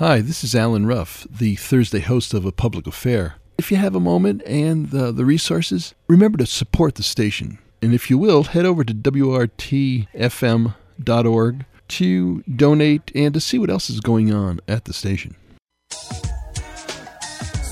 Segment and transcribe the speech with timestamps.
[0.00, 3.34] Hi, this is Allen Ruff, the Thursday host of A Public Affair.
[3.58, 7.58] If you have a moment and uh, the resources, remember to support the station.
[7.82, 10.06] And if you will, head over to WORTFM.org
[11.88, 15.36] to donate and to see what else is going on at the station.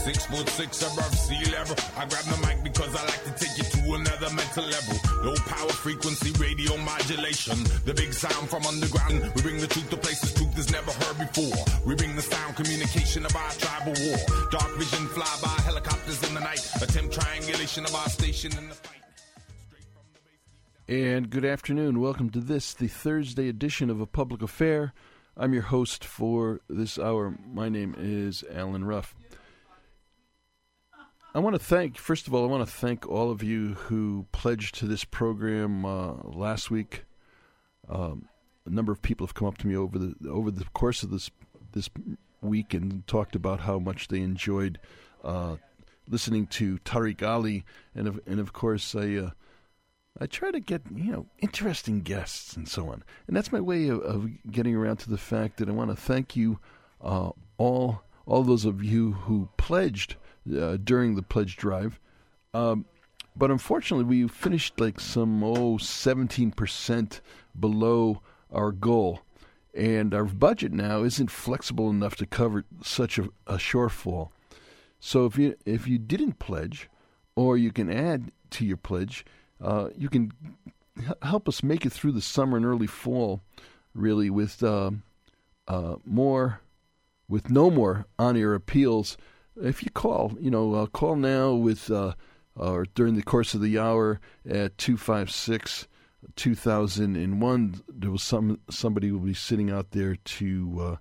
[0.08, 1.76] Six foot six above sea level.
[1.94, 4.96] I grab the mic because I like to take you to another mental level.
[5.22, 7.58] Low power frequency radio modulation.
[7.84, 9.30] The big sound from underground.
[9.36, 11.62] We bring the truth to places truth is never heard before.
[11.84, 14.16] We bring the sound communication of our tribal war.
[14.50, 16.66] Dark vision fly by helicopters in the night.
[16.80, 19.02] Attempt triangulation of our station in the fight.
[20.88, 22.00] And good afternoon.
[22.00, 24.94] Welcome to this, the Thursday edition of A Public Affair.
[25.36, 27.36] I'm your host for this hour.
[27.52, 29.14] My name is Allen Ruff.
[31.34, 34.26] I want to thank, first of all, I want to thank all of you who
[34.32, 37.04] pledged to this program uh, last week.
[37.88, 38.28] Um,
[38.64, 41.10] a number of people have come up to me over the over the course of
[41.10, 41.30] this
[41.72, 41.90] this
[42.40, 44.78] week and talked about how much they enjoyed
[45.22, 45.56] uh,
[46.08, 49.30] listening to Tariq Ali, and of, and of course I uh,
[50.18, 53.88] I try to get you know interesting guests and so on, and that's my way
[53.88, 56.58] of, of getting around to the fact that I want to thank you
[57.02, 60.16] uh, all all those of you who pledged
[60.56, 61.98] uh, during the pledge drive.
[62.54, 62.86] Um,
[63.36, 67.20] but unfortunately, we finished like some, oh, 17%
[67.58, 68.20] below
[68.52, 69.20] our goal.
[69.74, 74.30] And our budget now isn't flexible enough to cover such a, a shortfall.
[74.98, 76.88] So if you if you didn't pledge,
[77.36, 79.24] or you can add to your pledge,
[79.62, 80.32] uh, you can
[80.98, 83.40] h- help us make it through the summer and early fall,
[83.94, 84.90] really with uh,
[85.68, 86.60] uh, more,
[87.28, 89.16] with no more on-air appeals
[89.62, 92.14] if you call, you know, uh, call now with uh,
[92.56, 95.86] or during the course of the hour at 256
[96.34, 100.98] 2001 there was some somebody will be sitting out there to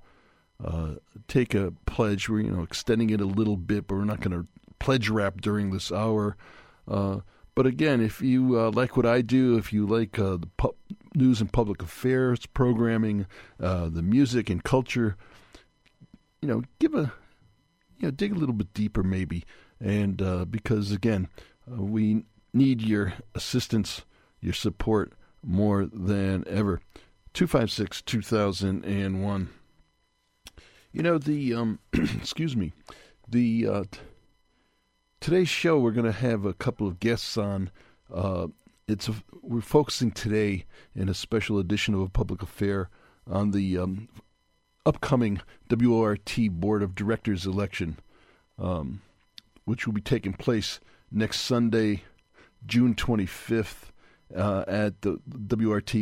[0.64, 0.96] uh, uh,
[1.28, 2.30] take a pledge.
[2.30, 4.48] We're you know extending it a little bit but we're not going to
[4.80, 6.38] pledge wrap during this hour.
[6.88, 7.22] Uh,
[7.56, 10.76] but again if you uh, like what I do if you like the pu-
[11.16, 13.26] news and public affairs programming
[13.58, 15.18] the music and culture
[16.42, 17.12] you know give a
[18.00, 19.44] you know, dig a little bit deeper maybe.
[19.80, 21.28] And uh, because, again,
[21.72, 24.04] uh, we need your assistance,
[24.42, 25.14] your support
[25.44, 26.82] more than ever.
[27.34, 29.50] 256 2001.
[30.92, 32.74] You know, the, um, excuse me,
[33.28, 34.00] the, uh, t-
[35.20, 37.70] today's show, we're going to have a couple of guests on.
[38.12, 38.48] Uh,
[38.88, 40.66] it's a, we're focusing today
[40.96, 42.90] in a special edition of a public affair
[43.30, 44.08] on the um,
[44.88, 48.00] upcoming WORT Board of Directors election,
[48.58, 49.02] um,
[49.66, 50.80] which will be taking place
[51.12, 52.04] next Sunday,
[52.66, 53.92] June 25th,
[54.34, 55.94] uh, at the WORT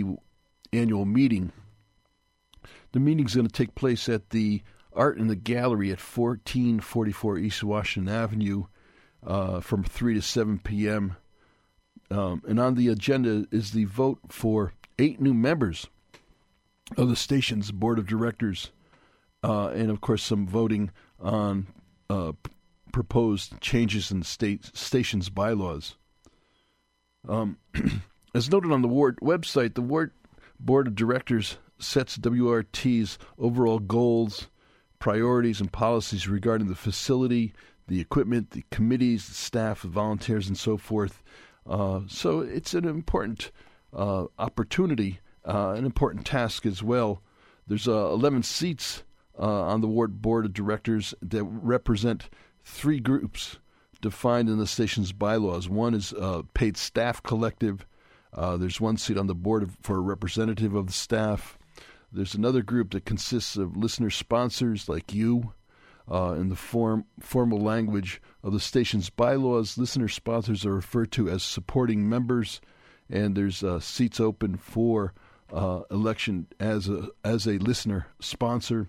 [0.71, 1.51] annual meeting.
[2.91, 4.61] The meeting is going to take place at the
[4.93, 8.65] Art in the Gallery at 1444 East Washington Avenue
[9.25, 11.17] uh, from 3 to 7 p.m.
[12.11, 15.87] Um, and on the agenda is the vote for eight new members
[16.97, 18.71] of the station's board of directors,
[19.45, 21.67] uh, and of course some voting on
[22.09, 22.51] uh, p-
[22.91, 25.95] proposed changes in state station's bylaws.
[27.27, 27.57] Um,
[28.35, 30.13] as noted on the WORT website, the WORT
[30.59, 34.47] board of directors sets WORT's overall goals,
[34.99, 37.53] priorities, and policies regarding the facility,
[37.87, 41.21] the equipment, the committees, the staff, the volunteers, and so forth.
[41.67, 43.51] Uh, so it's an important
[43.93, 47.21] uh, opportunity, uh, an important task as well.
[47.67, 49.03] There's uh, 11 seats
[49.39, 52.29] uh, on the WORT board of directors that represent
[52.63, 53.59] three groups
[54.01, 55.67] defined in the station's bylaws.
[55.69, 57.85] One is uh, paid staff collective.
[58.33, 61.57] Uh, there's one seat on the board of, for a representative of the staff.
[62.11, 65.53] There's another group that consists of listener sponsors like you.
[66.09, 71.27] Uh, in the form, formal language of the station's bylaws, listener sponsors are referred to
[71.27, 72.61] as supporting members,
[73.09, 75.15] and there's uh, seats open for
[75.89, 78.87] election as a as a listener sponsor.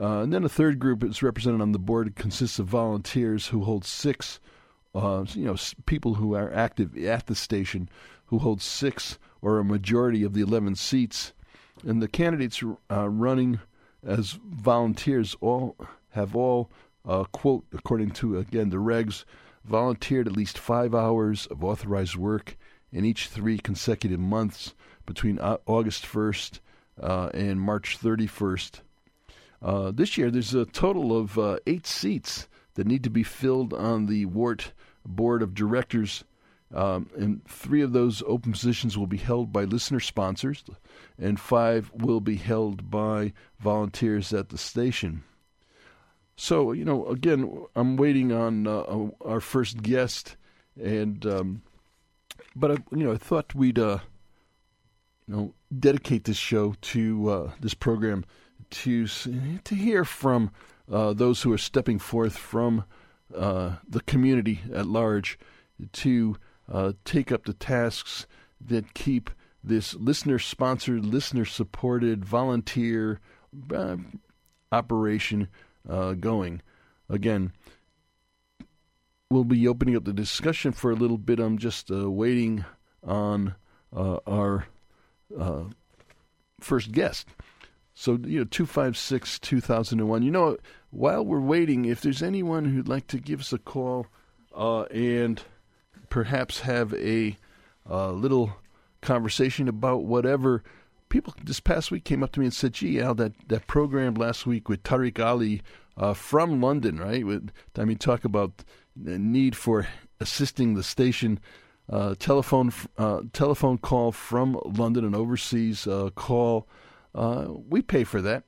[0.00, 2.16] Uh, and then a third group is represented on the board.
[2.16, 4.40] Consists of volunteers who hold six,
[4.94, 7.88] uh, you know, people who are active at the station
[8.26, 11.32] who hold six or a majority of the 11 seats.
[11.84, 13.60] And the candidates uh, running
[14.06, 15.76] as volunteers all
[16.10, 16.70] have all,
[17.06, 19.24] uh, quote, according to, again, the regs,
[19.64, 22.56] volunteered at least five hours of authorized work
[22.92, 24.74] in each three consecutive months
[25.06, 26.60] between Au- August 1st
[27.02, 28.80] uh, and March 31st.
[29.62, 33.74] Uh, this year, there's a total of uh, eight seats that need to be filled
[33.74, 34.72] on the WORT
[35.04, 36.24] Board of Directors,
[36.74, 40.64] um, and three of those open positions will be held by listener sponsors,
[41.18, 45.24] and five will be held by volunteers at the station.
[46.36, 50.36] So you know, again, I'm waiting on uh, our first guest,
[50.80, 51.62] and um,
[52.56, 53.98] but I, you know, I thought we'd uh,
[55.28, 58.24] you know dedicate this show to uh, this program
[58.70, 60.50] to to hear from
[60.90, 62.84] uh, those who are stepping forth from
[63.34, 65.38] uh, the community at large
[65.92, 66.36] to
[66.70, 68.26] uh, take up the tasks
[68.60, 69.30] that keep
[69.62, 73.20] this listener sponsored, listener supported, volunteer
[73.72, 73.96] uh,
[74.72, 75.48] operation
[75.88, 76.62] uh, going.
[77.08, 77.52] Again,
[79.30, 81.38] we'll be opening up the discussion for a little bit.
[81.38, 82.64] I'm just uh, waiting
[83.04, 83.54] on
[83.92, 84.66] our
[86.60, 87.26] first guest.
[88.00, 90.22] So, you know, 256 2001.
[90.22, 90.56] You know,
[90.88, 94.06] while we're waiting, if there's anyone who'd like to give us a call
[94.56, 95.42] uh, and
[96.08, 97.36] perhaps have a
[97.90, 98.56] uh, little
[99.02, 100.62] conversation about whatever.
[101.10, 104.14] People this past week came up to me and said, "Gee, Al, that, that program
[104.14, 105.60] last week with Tariq Ali
[105.98, 107.26] uh, from London, right?
[107.26, 108.64] With, I mean, talk about
[108.96, 109.88] the need for
[110.20, 111.38] assisting the station.
[111.86, 116.66] Uh, telephone uh, telephone call from London, an overseas uh, call.
[117.14, 118.44] Uh, we pay for that,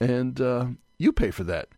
[0.00, 0.66] and uh,
[0.98, 1.68] you pay for that,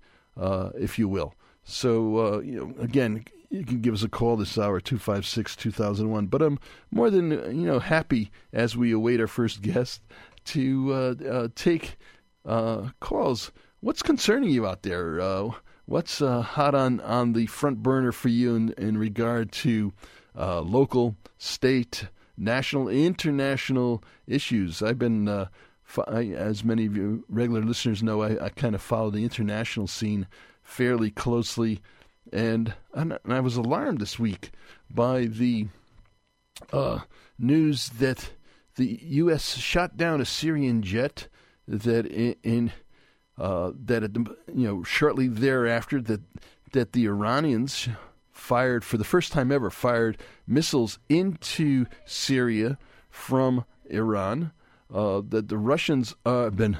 [0.77, 1.35] if you will.
[1.65, 6.27] So, you know, again, you can give us a call this hour, 256 2001.
[6.27, 6.59] But I'm
[6.91, 10.03] more than you know happy as we await our first guest
[10.47, 11.97] to uh, uh, take
[12.45, 13.53] uh, calls.
[13.81, 15.21] What's concerning you out there?
[15.21, 15.51] Uh,
[15.87, 19.93] what's uh, hot on, on the front burner for you in, in regard to
[20.37, 22.07] uh, local, state,
[22.37, 24.83] national, international issues?
[24.83, 25.49] I've been,
[26.07, 30.27] as many of you regular listeners know, I, I kind of follow the international scene
[30.63, 31.81] fairly closely.
[32.33, 34.51] And, and I was alarmed this week
[34.91, 35.69] by the
[36.73, 37.01] uh,
[37.39, 38.31] news that
[38.77, 39.57] the U.S.
[39.57, 41.29] shot down a Syrian jet
[41.67, 42.73] that in, in
[43.37, 44.03] uh, that
[44.55, 46.21] you know shortly thereafter that
[46.73, 47.89] that the Iranians
[48.31, 52.79] fired for the first time ever fired missiles into Syria
[53.11, 54.53] from Iran.
[54.93, 56.79] Uh, that the Russians uh, have been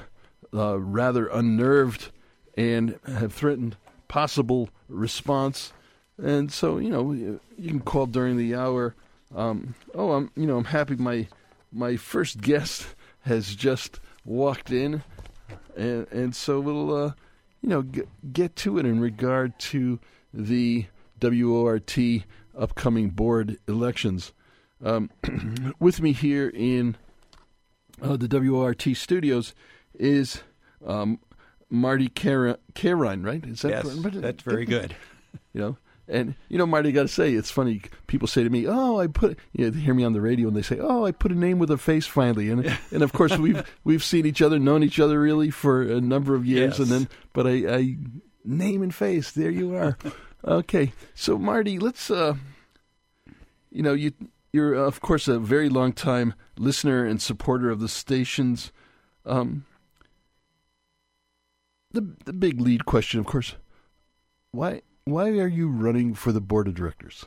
[0.53, 2.11] uh, rather unnerved
[2.57, 3.77] and have threatened
[4.07, 5.71] possible response.
[6.17, 8.95] And so, you know, you can call during the hour.
[9.33, 11.27] Um, oh, I'm, you know, I'm happy my
[11.71, 15.03] my first guest has just walked in,
[15.77, 17.13] and and so we'll, uh,
[17.61, 19.99] you know, get, get to it in regard to
[20.33, 20.87] the
[21.21, 21.97] WORT
[22.57, 24.33] upcoming board elections.
[24.83, 25.09] Um,
[25.79, 26.95] with me here in
[28.01, 29.53] uh, the WORT studios
[29.95, 30.41] is
[30.85, 31.19] um,
[31.69, 33.45] Marty Carine, right?
[33.45, 34.95] Is that yes, that's very good.
[35.53, 37.81] You know, and you know, Marty, got to say, it's funny.
[38.07, 40.47] People say to me, "Oh, I put," you know, they hear me on the radio
[40.47, 43.13] and they say, "Oh, I put a name with a face finally." And and of
[43.13, 46.79] course, we've we've seen each other, known each other really for a number of years,
[46.79, 46.79] yes.
[46.79, 47.97] and then, but I, I
[48.43, 49.31] name and face.
[49.31, 49.97] There you are.
[50.43, 52.09] okay, so Marty, let's.
[52.09, 52.35] uh
[53.71, 54.11] You know, you
[54.51, 58.71] you're of course a very long time listener and supporter of the stations.
[59.25, 59.65] Um,
[61.91, 63.55] the the big lead question, of course,
[64.51, 67.25] why why are you running for the board of directors?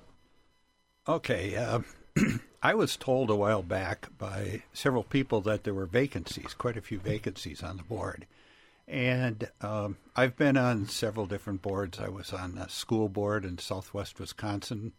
[1.08, 1.80] Okay, uh,
[2.62, 6.82] I was told a while back by several people that there were vacancies, quite a
[6.82, 8.26] few vacancies on the board.
[8.86, 11.98] And um, I've been on several different boards.
[11.98, 14.92] I was on a school board in southwest Wisconsin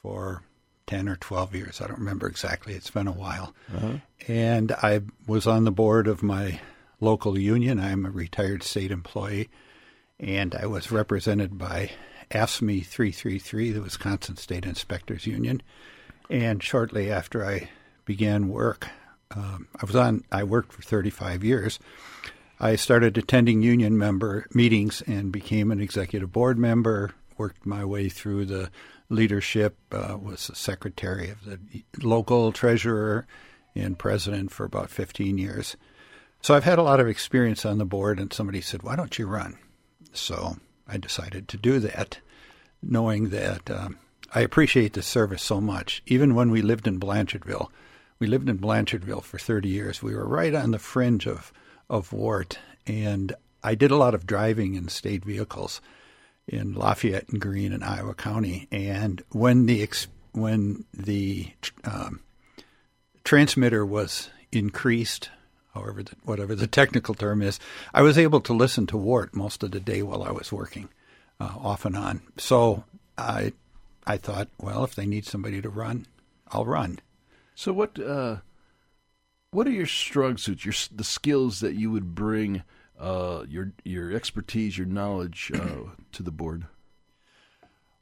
[0.00, 0.42] for
[0.86, 1.80] 10 or 12 years.
[1.80, 2.74] I don't remember exactly.
[2.74, 3.54] It's been a while.
[3.74, 3.96] Uh-huh.
[4.28, 6.60] And I was on the board of my
[7.00, 7.78] local union.
[7.80, 9.48] I'm a retired state employee,
[10.18, 11.90] and I was represented by
[12.30, 15.62] AFSCME 333, the Wisconsin State Inspectors Union.
[16.28, 17.68] And shortly after I
[18.04, 18.88] began work,
[19.34, 20.24] um, I was on.
[20.30, 21.78] I worked for 35 years.
[22.58, 27.12] I started attending union member meetings and became an executive board member.
[27.36, 28.70] Worked my way through the
[29.08, 29.76] leadership.
[29.92, 31.58] Uh, was the secretary of the
[32.02, 33.26] local treasurer
[33.74, 35.76] and president for about 15 years.
[36.42, 39.18] So I've had a lot of experience on the board, and somebody said, Why don't
[39.18, 39.58] you run?
[40.12, 42.20] So I decided to do that,
[42.82, 43.98] knowing that um,
[44.34, 46.02] I appreciate the service so much.
[46.06, 47.68] Even when we lived in Blanchardville,
[48.18, 50.02] we lived in Blanchardville for 30 years.
[50.02, 51.52] We were right on the fringe of,
[51.90, 55.80] of WORT, and I did a lot of driving in state vehicles
[56.48, 58.68] in Lafayette and Green and Iowa County.
[58.70, 59.88] And when the
[60.32, 61.48] when the
[61.84, 62.20] um,
[63.24, 65.30] transmitter was increased
[65.76, 67.60] however, the, whatever the technical term is,
[67.92, 70.88] I was able to listen to WORT most of the day while I was working,
[71.38, 72.22] uh, off and on.
[72.38, 72.84] So
[73.18, 73.52] I,
[74.06, 76.06] I thought, well, if they need somebody to run,
[76.48, 76.98] I'll run.
[77.54, 78.36] So what, uh,
[79.50, 80.64] what are your strong suits?
[80.64, 82.62] Your the skills that you would bring
[82.98, 86.66] uh, your your expertise, your knowledge uh, to the board?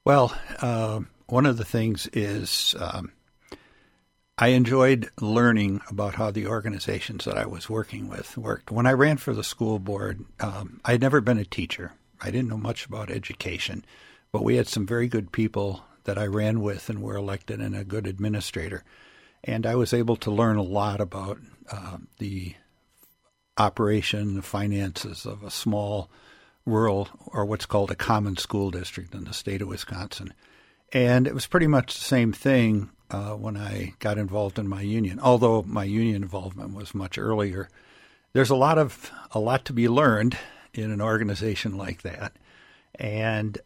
[0.04, 3.12] Well, uh, one of the things is um,
[4.36, 8.70] I enjoyed learning about how the organizations that I was working with worked.
[8.70, 11.92] When I ran for the school board, um, I had never been a teacher.
[12.20, 13.84] I didn't know much about education,
[14.32, 17.74] but we had some very good people that I ran with and were elected, and
[17.74, 18.84] a good administrator.
[19.42, 21.38] And I was able to learn a lot about
[21.70, 22.54] uh, the
[23.56, 26.10] operation, the finances of a small
[26.66, 30.32] rural or what's called a common school district in the state of Wisconsin.
[30.92, 34.80] And it was pretty much the same thing uh, when I got involved in my
[34.80, 35.20] union.
[35.20, 37.68] Although my union involvement was much earlier,
[38.32, 40.36] there's a lot of a lot to be learned
[40.72, 42.32] in an organization like that.
[42.96, 43.58] And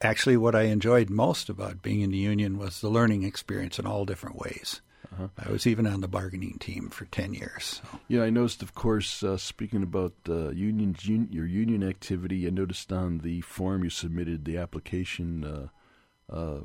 [0.00, 3.86] actually, what I enjoyed most about being in the union was the learning experience in
[3.86, 4.80] all different ways.
[5.12, 5.28] Uh-huh.
[5.38, 7.80] I was even on the bargaining team for ten years.
[7.82, 7.98] So.
[8.08, 8.62] Yeah, I noticed.
[8.62, 13.40] Of course, uh, speaking about uh, unions, un- your union activity, I noticed on the
[13.40, 16.60] form you submitted, the application, uh, uh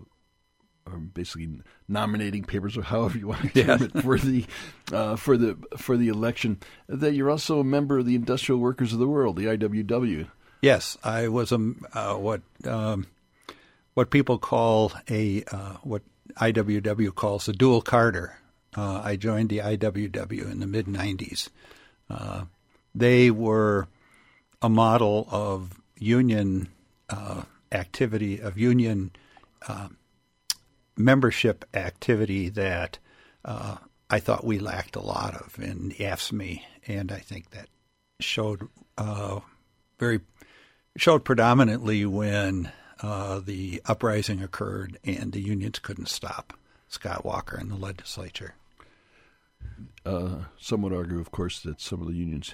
[0.85, 4.45] or basically nominating papers, or however you want to term it, for the
[4.91, 8.91] uh, for the for the election, that you're also a member of the Industrial Workers
[8.91, 10.27] of the World, the IWW.
[10.61, 13.07] Yes, I was a uh, what um,
[13.93, 15.41] what people call a
[15.83, 16.01] what
[16.39, 18.37] IWW calls a dual carder.
[18.75, 21.49] Uh, I joined the IWW in the mid 90s.
[22.09, 22.45] Uh,
[22.95, 23.87] they were
[24.61, 26.69] a model of union
[27.09, 29.11] uh, activity, of union
[29.67, 29.89] uh,
[30.97, 32.99] membership activity that
[33.45, 33.77] uh,
[34.09, 37.67] I thought we lacked a lot of in the AFSCME, and I think that
[38.19, 39.39] showed uh,
[39.99, 40.21] very
[40.97, 42.71] showed predominantly when
[43.03, 46.53] uh, the uprising occurred and the unions couldn't stop
[46.87, 48.55] Scott Walker and the legislature.
[50.05, 52.53] Uh, some would argue, of course, that some of the unions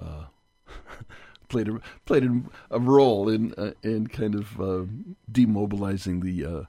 [0.00, 0.24] uh,
[1.48, 2.24] played a played
[2.70, 4.84] a role in uh, in kind of uh,
[5.30, 6.46] demobilizing the.
[6.46, 6.64] Uh,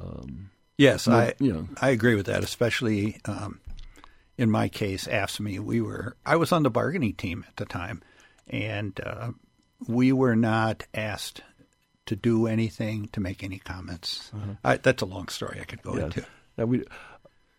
[0.00, 3.60] um, yes, I you know I agree with that, especially um,
[4.38, 5.60] in my case, AFSCME.
[5.60, 8.02] We were I was on the bargaining team at the time,
[8.46, 8.98] and
[9.86, 11.42] we were not asked
[12.08, 14.30] to do anything, to make any comments.
[14.34, 14.54] Uh-huh.
[14.64, 16.04] I, that's a long story I could go yeah.
[16.04, 16.26] into.
[16.56, 16.84] Now we,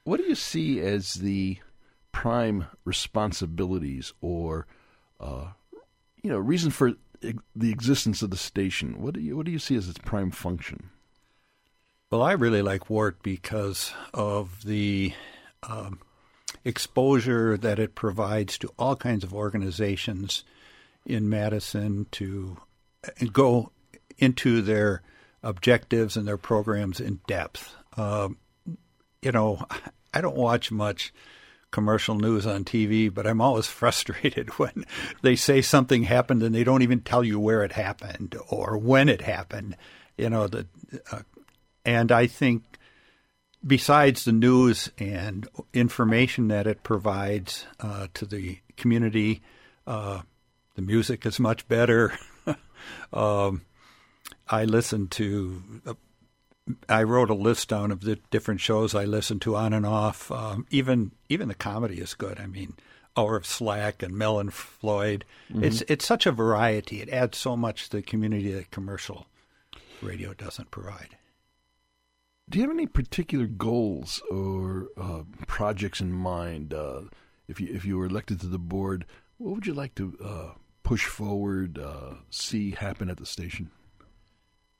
[0.06, 1.60] what do you see as the
[2.12, 4.66] prime responsibilities or,
[5.20, 5.50] uh,
[6.24, 9.02] you know, reason for the existence of the station?
[9.02, 10.90] What do you what do you see as its prime function?
[12.12, 15.14] Well, I really like WORT because of the
[15.62, 16.00] um,
[16.66, 20.44] exposure that it provides to all kinds of organizations
[21.06, 22.58] in Madison to
[23.06, 23.72] uh, go
[24.20, 25.02] into their
[25.44, 27.74] objectives and their programs in depth.
[27.98, 28.38] Um,
[29.22, 29.66] you know,
[30.14, 31.14] I don't watch much
[31.72, 34.86] commercial news on TV, but I'm always frustrated when
[35.22, 39.10] they say something happened and they don't even tell you where it happened or when
[39.10, 39.76] it happened.
[40.18, 40.68] You know, the
[41.12, 41.22] uh,
[41.86, 42.64] and I think
[43.66, 49.42] besides the news and information that it provides uh, to the community,
[49.88, 50.22] uh,
[50.76, 52.18] the music is much better.
[53.14, 53.62] um,
[54.50, 55.64] I listened to.
[55.86, 55.94] Uh,
[56.88, 60.32] I wrote a list down of the different shows I listened to on and off.
[60.32, 62.40] Um, even even the comedy is good.
[62.40, 62.76] I mean,
[63.18, 65.26] Hour of Slack and Mel and Floyd.
[65.52, 65.64] Mm-hmm.
[65.64, 67.02] It's it's such a variety.
[67.02, 69.28] It adds so much to the community that commercial
[70.02, 71.18] radio doesn't provide.
[72.50, 76.74] Do you have any particular goals or uh, projects in mind?
[76.74, 77.02] Uh,
[77.48, 79.06] if you if you were elected to the board,
[79.38, 80.52] what would you like to uh,
[80.84, 83.70] push forward, uh, see happen at the station?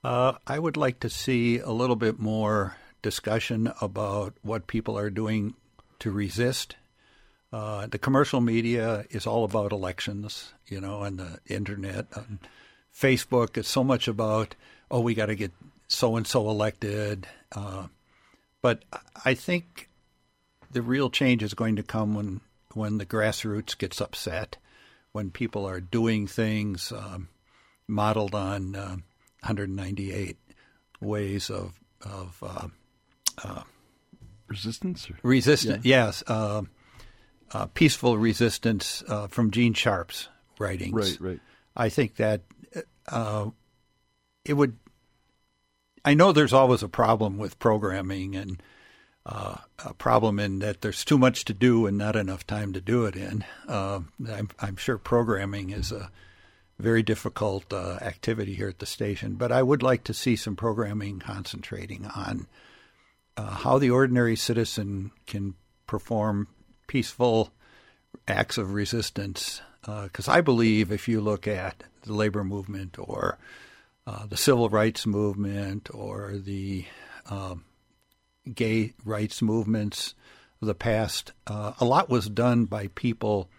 [0.04, 5.10] Uh, I would like to see a little bit more discussion about what people are
[5.10, 5.56] doing
[6.00, 6.76] to resist.
[7.52, 12.06] Uh, the commercial media is all about elections, you know, and the internet.
[12.16, 12.40] And
[12.96, 14.56] Facebook is so much about,
[14.90, 15.52] oh, we got to get
[15.88, 17.28] so and so elected.
[17.52, 17.88] Uh,
[18.62, 18.84] but
[19.26, 19.90] I think
[20.72, 22.42] the real change is going to come when
[22.74, 24.58] when the grassroots gets upset,
[25.12, 27.28] when people are doing things um,
[27.88, 28.98] modeled on uh,
[29.42, 30.38] 198
[31.02, 32.68] ways of of uh,
[33.44, 33.64] uh,
[34.48, 35.10] resistance.
[35.10, 35.18] Or?
[35.24, 36.06] Resistance, yeah.
[36.06, 36.24] yes.
[36.28, 36.64] Uh,
[37.52, 40.30] uh, peaceful resistance uh, from Gene Sharp's
[40.60, 40.94] writings.
[40.94, 41.40] Right, right.
[41.76, 42.42] I think that
[43.08, 43.50] uh,
[44.46, 44.78] it would.
[46.06, 48.62] I know there's always a problem with programming and
[49.26, 53.06] a problem in that there's too much to do and not enough time to do
[53.06, 53.44] it in.
[53.68, 56.10] I'm, I'm sure programming is a
[56.80, 59.36] very difficult uh, activity here at the station.
[59.36, 62.48] But I would like to see some programming concentrating on
[63.38, 65.56] uh, how the ordinary citizen can
[65.88, 66.48] perform
[66.88, 67.52] peaceful
[68.28, 73.38] acts of resistance because uh, I believe if you look at the labor movement or
[74.06, 76.86] uh, the civil rights movement or the
[77.30, 77.64] um,
[78.54, 80.16] gay rights movements
[80.62, 83.50] of the past, uh, a lot was done by people,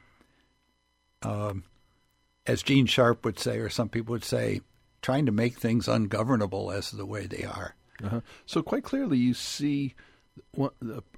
[1.23, 1.65] um,
[2.51, 4.61] as Gene Sharp would say, or some people would say,
[5.03, 7.77] trying to make things ungovernable as the way they are.
[8.03, 8.21] Uh-huh.
[8.45, 9.95] So quite clearly, you see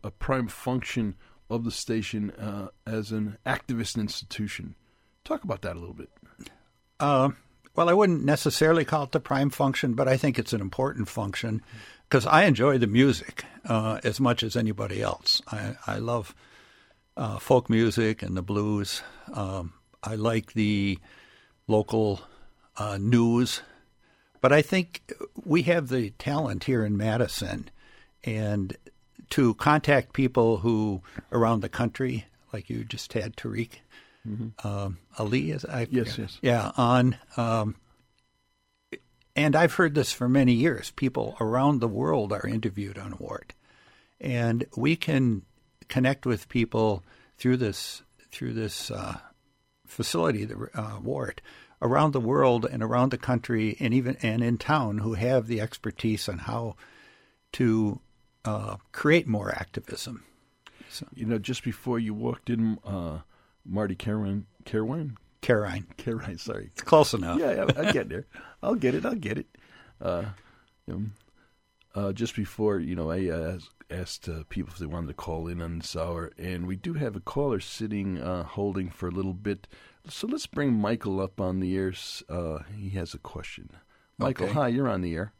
[0.02, 1.16] a prime function
[1.48, 4.74] of the station uh, as an activist institution.
[5.24, 6.10] Talk about that a little bit.
[7.00, 7.30] Uh,
[7.74, 11.08] well, I wouldn't necessarily call it the prime function, but I think it's an important
[11.08, 11.62] function
[12.08, 15.40] because I enjoy the music uh, as much as anybody else.
[15.50, 16.34] I, I love
[17.16, 19.02] uh, folk music and the blues.
[19.32, 19.72] Um,
[20.02, 20.98] I like the
[21.72, 22.20] local
[22.76, 23.62] uh, news,
[24.40, 25.12] but I think
[25.44, 27.70] we have the talent here in Madison,
[28.22, 28.76] and
[29.30, 31.02] to contact people who
[31.32, 33.70] around the country, like you just had Tariq
[34.28, 34.66] mm-hmm.
[34.66, 37.16] um, Ali, is I yes, yes, yeah, on.
[37.36, 37.76] Um,
[39.34, 40.90] and I've heard this for many years.
[40.90, 43.54] People around the world are interviewed on WORT,
[44.20, 45.42] and we can
[45.88, 47.02] connect with people
[47.38, 49.18] through this through this uh,
[49.86, 51.40] facility, the uh, WORT,
[51.82, 55.60] around the world and around the country, and even and in town, who have the
[55.60, 56.76] expertise on how
[57.52, 58.00] to
[58.44, 60.24] uh, create more activism.
[60.88, 61.06] So.
[61.14, 63.20] You know, just before you walked in, uh,
[63.64, 66.38] Marty Carwine, Carwine, Carine, Carine.
[66.38, 67.38] Sorry, it's close enough.
[67.38, 68.26] Yeah, yeah I'll get there.
[68.62, 69.04] I'll get it.
[69.04, 69.46] I'll get it.
[70.00, 70.24] Uh,
[70.86, 71.04] you know,
[71.94, 73.58] uh, just before, you know, I uh,
[73.90, 76.94] asked uh, people if they wanted to call in on this hour, and we do
[76.94, 79.66] have a caller sitting uh, holding for a little bit.
[80.08, 81.92] So let's bring Michael up on the air.
[82.28, 83.70] Uh, he has a question.
[84.18, 84.54] Michael, okay.
[84.54, 85.32] hi, you're on the air.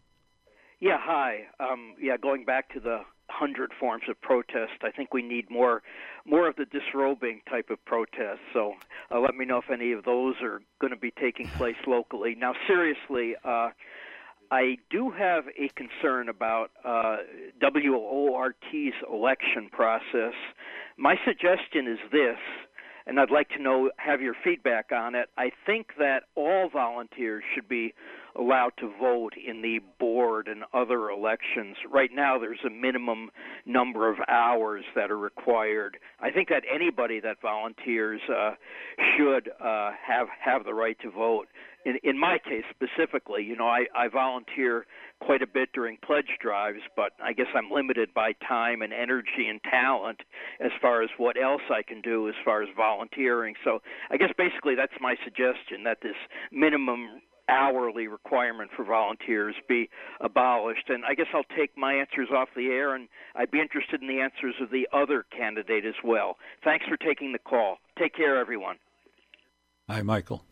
[0.81, 1.47] Yeah, hi.
[1.61, 5.83] Um, yeah, going back to the hundred forms of protest, I think we need more,
[6.27, 8.41] more of the disrobing type of protest.
[8.53, 8.75] So
[9.11, 12.35] uh, let me know if any of those are going to be taking place locally.
[12.39, 13.71] Now, seriously, uh,
[14.51, 17.19] I do have a concern about uh,
[17.61, 20.35] WORT's election process.
[20.99, 22.39] My suggestion is this
[23.07, 25.29] and I'd like to know have your feedback on it.
[25.37, 27.95] I think that all volunteers should be
[28.37, 31.77] allowed to vote in the board and other elections.
[31.91, 33.31] Right now, there's a minimum
[33.67, 35.99] number of hours that are required.
[36.21, 38.53] I think that anybody that volunteers uh,
[39.17, 41.49] should uh, have have the right to vote.
[41.85, 44.87] In, in my case specifically, you know, I, I volunteer
[45.21, 49.49] quite a bit during pledge drives, but I guess I'm limited by time and energy
[49.49, 50.21] and talent
[50.61, 53.55] as far as what else I can do as far as volunteering.
[53.65, 56.17] So I guess basically that's my suggestion that this
[56.53, 59.89] minimum hourly requirement for volunteers be
[60.21, 60.89] abolished.
[60.89, 64.09] And I guess I'll take my answers off the air, and I'd be interested in
[64.09, 66.37] the answers of the other candidate as well.
[66.65, 67.79] Thanks for taking the call.
[67.99, 68.77] Take care, everyone.
[69.89, 70.45] Hi, Michael.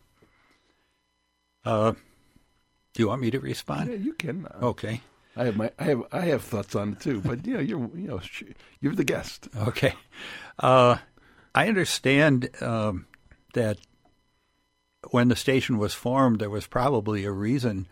[1.63, 1.93] Uh,
[2.93, 3.89] do you want me to respond?
[3.89, 4.45] Yeah, you can.
[4.45, 5.01] Uh, okay.
[5.35, 7.89] I have my I have I have thoughts on it too, but you know you're
[7.95, 8.21] you know
[8.79, 9.47] you're the guest.
[9.55, 9.93] Okay.
[10.59, 10.97] Uh,
[11.55, 13.07] I understand um,
[13.53, 13.77] that
[15.09, 17.87] when the station was formed, there was probably a reason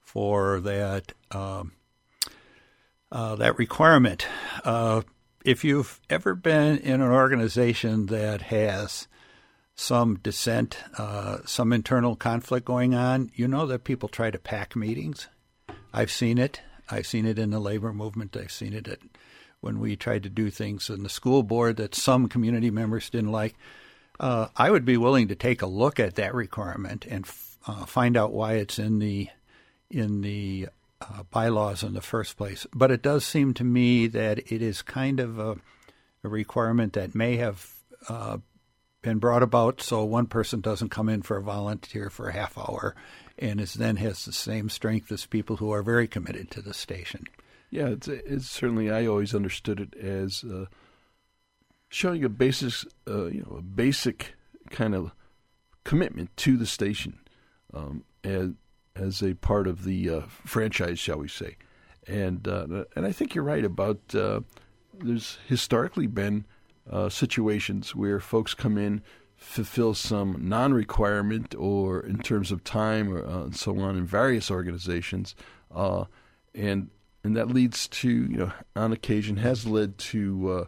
[0.00, 1.72] for that um,
[3.10, 4.26] uh, that requirement.
[4.64, 5.02] Uh,
[5.44, 9.08] if you've ever been in an organization that has
[9.82, 14.76] some dissent, uh, some internal conflict going on, you know that people try to pack
[14.76, 15.26] meetings.
[15.92, 16.60] I've seen it.
[16.88, 18.36] I've seen it in the labor movement.
[18.36, 19.00] I've seen it at,
[19.60, 23.32] when we tried to do things in the school board that some community members didn't
[23.32, 23.54] like.
[24.20, 27.84] Uh, I would be willing to take a look at that requirement and f- uh,
[27.84, 29.28] find out why it's in the
[29.90, 30.68] in the
[31.00, 32.66] uh, bylaws in the first place.
[32.72, 35.56] But it does seem to me that it is kind of a,
[36.22, 37.68] a requirement that may have
[38.08, 38.38] uh,
[39.02, 42.56] been brought about so one person doesn't come in for a volunteer for a half
[42.56, 42.94] hour
[43.38, 46.72] and is then has the same strength as people who are very committed to the
[46.72, 47.26] station.
[47.70, 50.66] Yeah, it's, it's certainly I always understood it as uh,
[51.88, 54.34] showing a basis, uh, you know, a basic
[54.70, 55.12] kind of
[55.84, 57.18] commitment to the station
[57.74, 58.50] um, as
[58.94, 61.56] as a part of the uh, franchise, shall we say?
[62.06, 64.40] And uh, and I think you're right about uh,
[64.92, 66.44] there's historically been
[66.90, 69.02] uh, situations where folks come in,
[69.36, 74.50] fulfill some non-requirement or in terms of time or uh, and so on in various
[74.50, 75.34] organizations,
[75.74, 76.04] uh,
[76.54, 76.90] and
[77.24, 80.64] and that leads to you know on occasion has led to uh,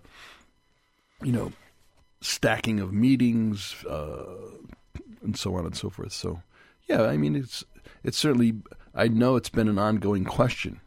[1.22, 1.52] you know
[2.20, 4.24] stacking of meetings uh,
[5.22, 6.12] and so on and so forth.
[6.12, 6.42] So
[6.88, 7.64] yeah, I mean it's
[8.02, 8.54] it's certainly
[8.94, 10.80] I know it's been an ongoing question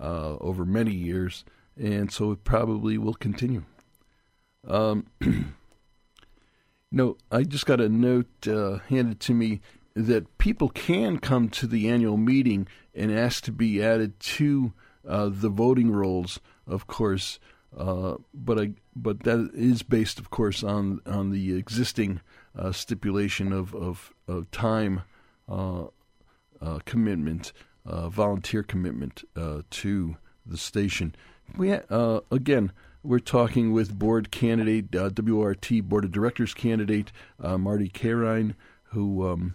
[0.00, 1.44] uh, over many years,
[1.76, 3.64] and so it probably will continue.
[4.66, 5.06] Um,
[6.94, 9.60] No, I just got a note uh, handed to me
[9.96, 14.72] that people can come to the annual meeting and ask to be added to
[15.06, 17.40] uh, the voting rolls, of course.
[17.76, 22.20] Uh, but I, but that is based, of course, on on the existing
[22.56, 25.02] uh, stipulation of of, of time
[25.48, 25.86] uh,
[26.62, 27.52] uh, commitment,
[27.84, 29.24] uh, volunteer commitment
[29.70, 31.16] to the station.
[31.56, 31.72] We
[32.30, 32.70] again,
[33.04, 39.28] we're talking with board candidate WORT board of directors candidate Marty Carine, who.
[39.28, 39.54] Um,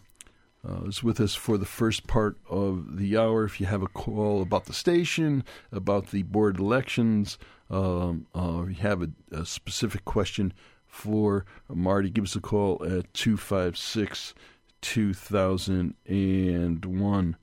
[0.68, 3.46] uh, is with us for the first part of the hour.
[3.46, 7.38] If you have a call about the station, about the board elections,
[7.70, 10.52] um, uh, you have a, a, specific question
[10.86, 14.34] for Marty, give us a call at 256
[14.82, 17.38] 2001.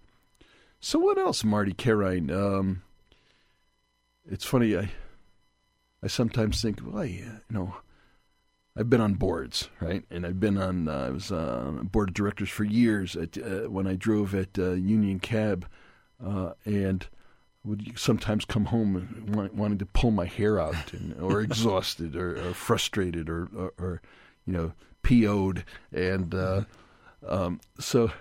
[0.81, 2.31] So, what else, Marty Carine?
[2.31, 2.83] Um,
[4.29, 4.91] it's funny, I
[6.07, 7.75] I sometimes think, well, I, you know,
[8.77, 10.05] I've been on boards, right?
[10.09, 13.17] And I've been on, uh, I was uh, on a board of directors for years
[13.17, 15.67] at, uh, when I drove at uh, Union Cab,
[16.25, 17.09] uh, and
[17.65, 22.51] would sometimes come home want, wanting to pull my hair out, and, or exhausted, or,
[22.51, 24.03] or frustrated, or, or, or,
[24.47, 26.63] you know, PO'd, and uh,
[27.27, 28.13] um, so,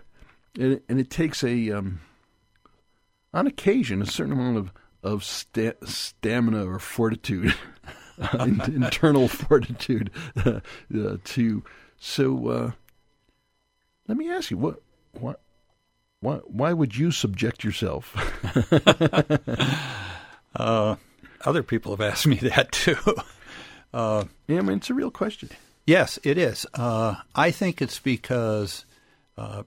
[0.59, 1.99] and, and, it takes a, um,
[3.31, 4.71] on occasion, a certain amount of
[5.05, 7.53] of sta- stamina or fortitude
[8.39, 10.11] internal fortitude
[10.45, 10.59] uh,
[10.97, 11.63] uh, to.
[11.97, 12.71] So uh,
[14.07, 14.81] let me ask you, what,
[15.13, 15.41] what,
[16.19, 18.15] why, why would you subject yourself?
[20.55, 20.95] uh,
[21.41, 22.97] other people have asked me that too.
[23.93, 25.49] Uh, yeah, I mean, it's a real question.
[25.85, 26.65] Yes, it is.
[26.73, 28.85] Uh, I think it's because
[29.37, 29.63] uh,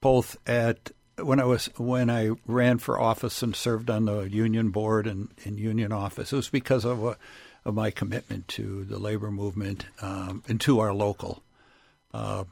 [0.00, 4.70] both at when I was when I ran for office and served on the union
[4.70, 7.16] board and in union office, it was because of a
[7.64, 11.42] of my commitment to the labor movement um, and to our local.
[12.12, 12.44] Uh,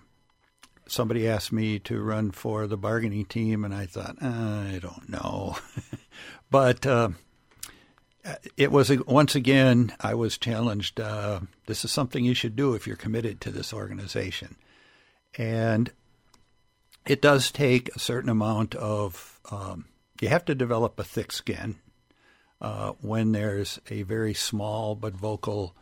[0.86, 5.56] somebody asked me to run for the bargaining team, and I thought, I don't know.
[6.50, 7.10] but uh,
[8.56, 11.00] it was once again, I was challenged.
[11.00, 14.56] Uh, this is something you should do if you're committed to this organization.
[15.38, 15.92] And
[17.06, 19.86] it does take a certain amount of, um,
[20.20, 21.76] you have to develop a thick skin
[22.60, 25.74] uh, when there's a very small but vocal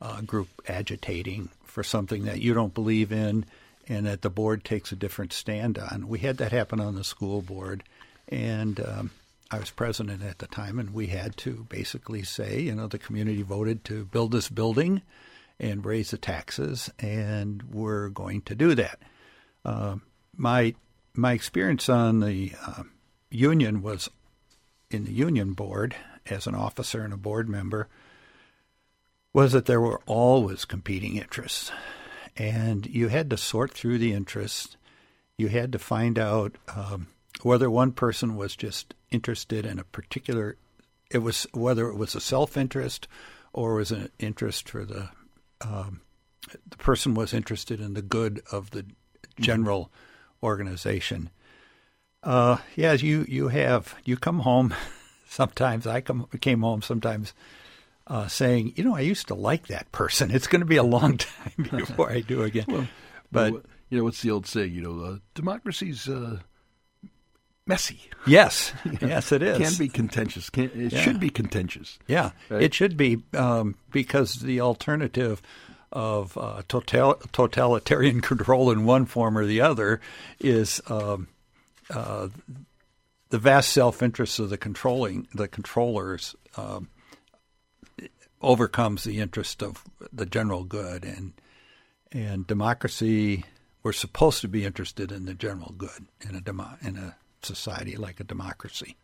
[0.00, 3.44] uh, group agitating for something that you don't believe in
[3.88, 6.08] and that the board takes a different stand on.
[6.08, 7.82] We had that happen on the school board,
[8.28, 9.10] and um,
[9.50, 12.98] I was president at the time, and we had to basically say, you know, the
[12.98, 15.02] community voted to build this building
[15.60, 18.98] and raise the taxes, and we're going to do that.
[19.64, 19.96] Uh,
[20.36, 20.74] my
[21.14, 22.82] my experience on the uh,
[23.30, 24.10] union was
[24.90, 25.94] in the union board
[26.30, 27.88] as an officer and a board member
[29.32, 31.72] was that there were always competing interests.
[32.36, 34.76] And you had to sort through the interests.
[35.36, 37.08] You had to find out um,
[37.42, 40.56] whether one person was just interested in a particular,
[41.10, 43.08] it was whether it was a self interest
[43.52, 45.10] or was an interest for the,
[45.60, 46.00] um,
[46.68, 48.84] the person was interested in the good of the
[49.40, 49.90] general
[50.42, 51.30] organization.
[52.22, 54.74] Uh, yeah, you you have you come home
[55.26, 57.32] sometimes I come came home sometimes
[58.06, 60.30] uh, saying, you know, I used to like that person.
[60.30, 62.66] It's going to be a long time before I do again.
[62.68, 62.88] Well,
[63.32, 64.72] but well, you know, what's the old saying?
[64.72, 66.38] You know, uh, democracy's uh,
[67.66, 68.00] messy.
[68.26, 69.58] Yes, yes, it is.
[69.58, 70.48] Can be contentious.
[70.48, 71.00] Can, it yeah.
[71.02, 71.98] should be contentious.
[72.06, 72.62] Yeah, right?
[72.62, 75.42] it should be um, because the alternative
[75.92, 80.00] of uh, total, totalitarian control in one form or the other
[80.40, 81.28] is um,
[81.90, 82.28] uh,
[83.30, 86.88] the vast self-interest of the controlling the controllers um,
[88.40, 91.04] overcomes the interest of the general good.
[91.04, 91.32] And
[92.12, 93.44] and democracy
[93.84, 97.96] we're supposed to be interested in the general good in a demo, in a society
[97.96, 98.96] like a democracy.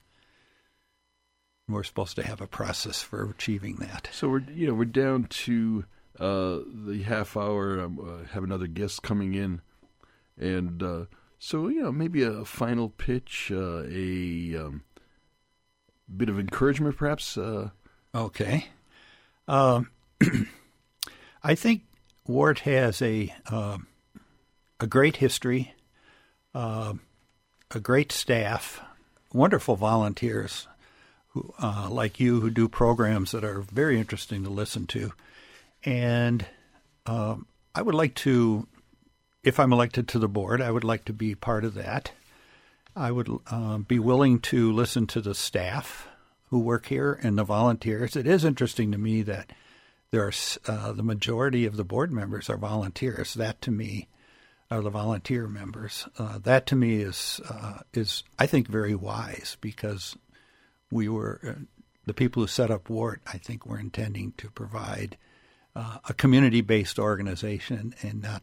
[1.68, 4.08] We're supposed to have a process for achieving that.
[4.12, 5.84] So we're you know we're down to
[6.18, 7.80] uh, the half hour.
[7.80, 9.60] Um, uh, have another guest coming in.
[10.36, 11.04] And uh,
[11.40, 14.84] so you know, maybe a final pitch, uh, a um,
[16.14, 17.36] bit of encouragement, perhaps.
[17.36, 17.70] Uh...
[18.14, 18.66] Okay.
[19.48, 19.90] Um,
[21.42, 21.82] I think
[22.26, 23.78] WORT has a uh,
[24.78, 25.74] a great history,
[26.54, 26.94] uh,
[27.70, 28.80] a great staff,
[29.32, 30.66] wonderful volunteers,
[31.28, 35.12] who uh, like you who do programs that are very interesting to listen to,
[35.84, 36.44] and
[37.06, 38.66] um, I would like to
[39.42, 42.12] if I'm elected to the board, I would like to be part of that.
[42.94, 46.08] I would uh, be willing to listen to the staff
[46.48, 48.16] who work here and the volunteers.
[48.16, 49.52] It is interesting to me that
[50.10, 50.32] there are
[50.66, 53.34] uh, the majority of the board members are volunteers.
[53.34, 54.08] That to me
[54.70, 56.08] are the volunteer members.
[56.18, 60.16] Uh, that to me is uh, is I think very wise because
[60.90, 61.52] we were uh,
[62.06, 63.22] the people who set up WORT.
[63.26, 65.16] I think were intending to provide
[65.76, 68.42] uh, a community based organization and not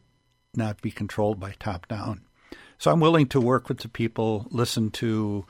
[0.57, 2.21] not be controlled by top down.
[2.77, 5.45] So I'm willing to work with the people, listen to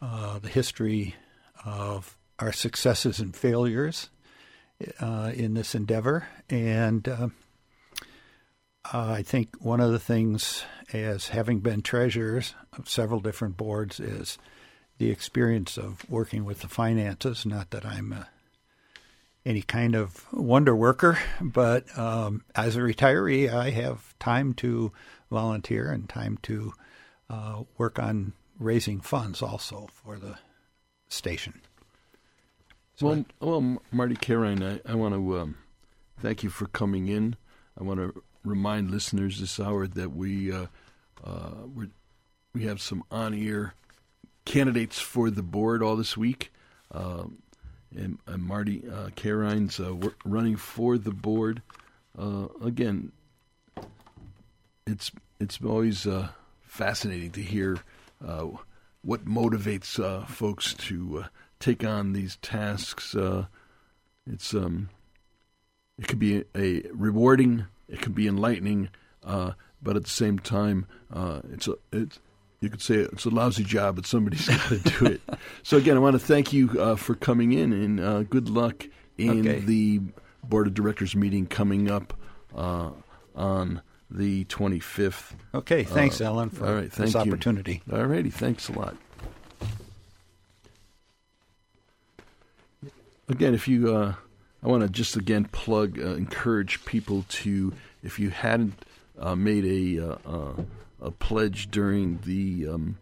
[0.00, 1.16] uh, the history
[1.64, 4.10] of our successes and failures
[5.00, 6.28] uh, in this endeavor.
[6.48, 7.28] And uh,
[8.92, 14.38] I think one of the things, as having been treasurers of several different boards, is
[14.98, 17.44] the experience of working with the finances.
[17.44, 18.24] Not that I'm uh,
[19.48, 24.92] any kind of wonder worker, but um, as a retiree, I have time to
[25.30, 26.74] volunteer and time to
[27.30, 30.36] uh, work on raising funds also for the
[31.08, 31.62] station.
[32.96, 35.56] So well, I, well, Marty Carine, I, I want to um,
[36.20, 37.34] thank you for coming in.
[37.80, 40.66] I want to remind listeners this hour that we uh,
[41.24, 41.54] uh,
[42.52, 43.72] we have some on-air
[44.44, 46.52] candidates for the board all this week.
[46.92, 47.38] Um,
[47.96, 51.62] and, and, Marty uh, Carine's uh, running for the board.
[52.18, 53.12] Uh, again,
[54.86, 56.28] it's it's always uh,
[56.62, 57.78] fascinating to hear
[58.26, 58.46] uh,
[59.02, 61.28] what motivates uh, folks to uh,
[61.60, 63.14] take on these tasks.
[64.26, 64.90] It's um,
[65.98, 68.90] it could be a, rewarding, it can be enlightening,
[69.22, 70.86] but at the same time,
[71.50, 72.18] it's a it's
[72.60, 75.20] you could say it's a lousy job, but somebody's got to do it.
[75.62, 79.40] so again, I want to thank you uh, for coming in, and good luck in
[79.40, 79.60] okay.
[79.60, 80.00] the
[80.44, 82.14] board of directors meeting coming up
[82.54, 85.32] on the 25th.
[85.54, 87.20] Okay, thanks, uh, Allen, for all right, this you.
[87.20, 87.82] opportunity.
[87.92, 88.96] All righty, thanks a lot.
[93.28, 94.14] Again, if you, uh,
[94.62, 98.84] I want to just again plug, uh, encourage people to, if you hadn't
[99.18, 100.62] uh, made a uh, uh,
[101.00, 102.98] a pledge during the um,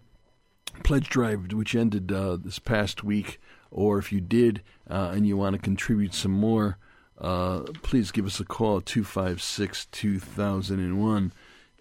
[0.84, 5.60] pledge drive, which ended this past week, or if you did and you want to
[5.60, 6.78] contribute some more,
[7.18, 11.32] uh, please give us a call 256 2001.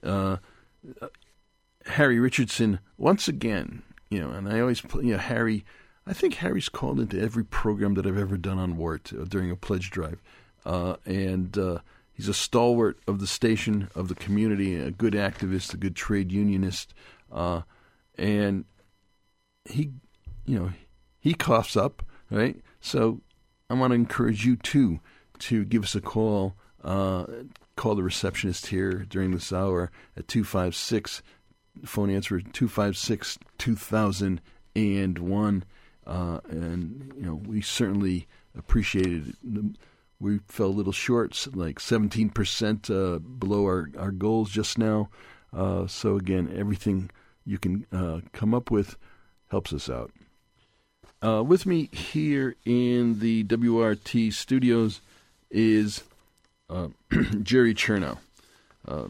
[0.04, 0.38] Uh,
[1.88, 5.66] Harry Richardson, once again, you know, and I always, you know, Harry,
[6.08, 9.52] I think Harry's called into every program that I've ever done on WORT uh, during
[9.52, 10.22] a pledge drive.
[10.66, 11.80] Uh, and uh,
[12.16, 16.32] he's a stalwart of the station, of the community, a good activist, a good trade
[16.32, 16.94] unionist.
[17.32, 17.62] Uh,
[18.18, 18.66] and
[19.66, 19.92] he,
[20.46, 20.72] you know,
[21.20, 22.62] he coughs up, right?
[22.80, 23.22] So
[23.70, 25.02] I want to encourage you too
[25.40, 26.56] to give us a call.
[26.84, 27.26] Uh,
[27.76, 31.24] call the receptionist here during this hour at 256
[31.84, 35.64] phone answer 256 2001
[36.08, 39.36] uh, and you know we certainly appreciated it
[40.20, 45.10] we fell a little short like 17% uh, below our, our goals just now
[45.54, 47.10] uh, so again everything
[47.46, 48.98] you can uh, come up with
[49.50, 50.12] helps us out
[51.22, 55.02] uh, with me here in the WORT studios
[55.50, 56.04] is
[56.70, 56.90] uh,
[57.42, 58.18] Jerry Chernow.
[58.88, 59.08] Uh,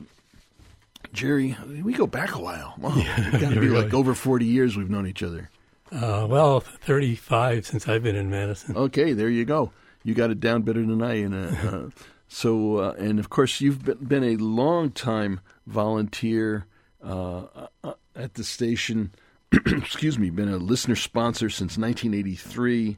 [1.14, 2.76] Jerry, we go back a while.
[2.78, 3.84] Wow, yeah, got to be really.
[3.84, 5.50] like over forty years we've known each other.
[5.92, 8.76] Uh, well, thirty-five since I've been in Madison.
[8.76, 9.72] Okay, there you go.
[10.06, 11.16] You got it down better than I.
[11.16, 11.90] And uh, uh,
[12.30, 16.68] so, uh, and of course, you've been, been a long time volunteer
[17.04, 19.14] at the station.
[19.52, 22.98] excuse me, been a listener sponsor since 1983.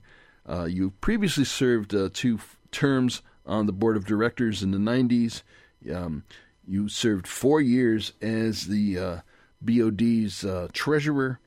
[0.68, 2.40] you previously served two
[2.72, 5.42] terms on the board of directors in the 90s.
[5.92, 6.24] Um,
[6.68, 9.18] you served four years as the uh,
[9.62, 11.40] BOD's uh, treasurer,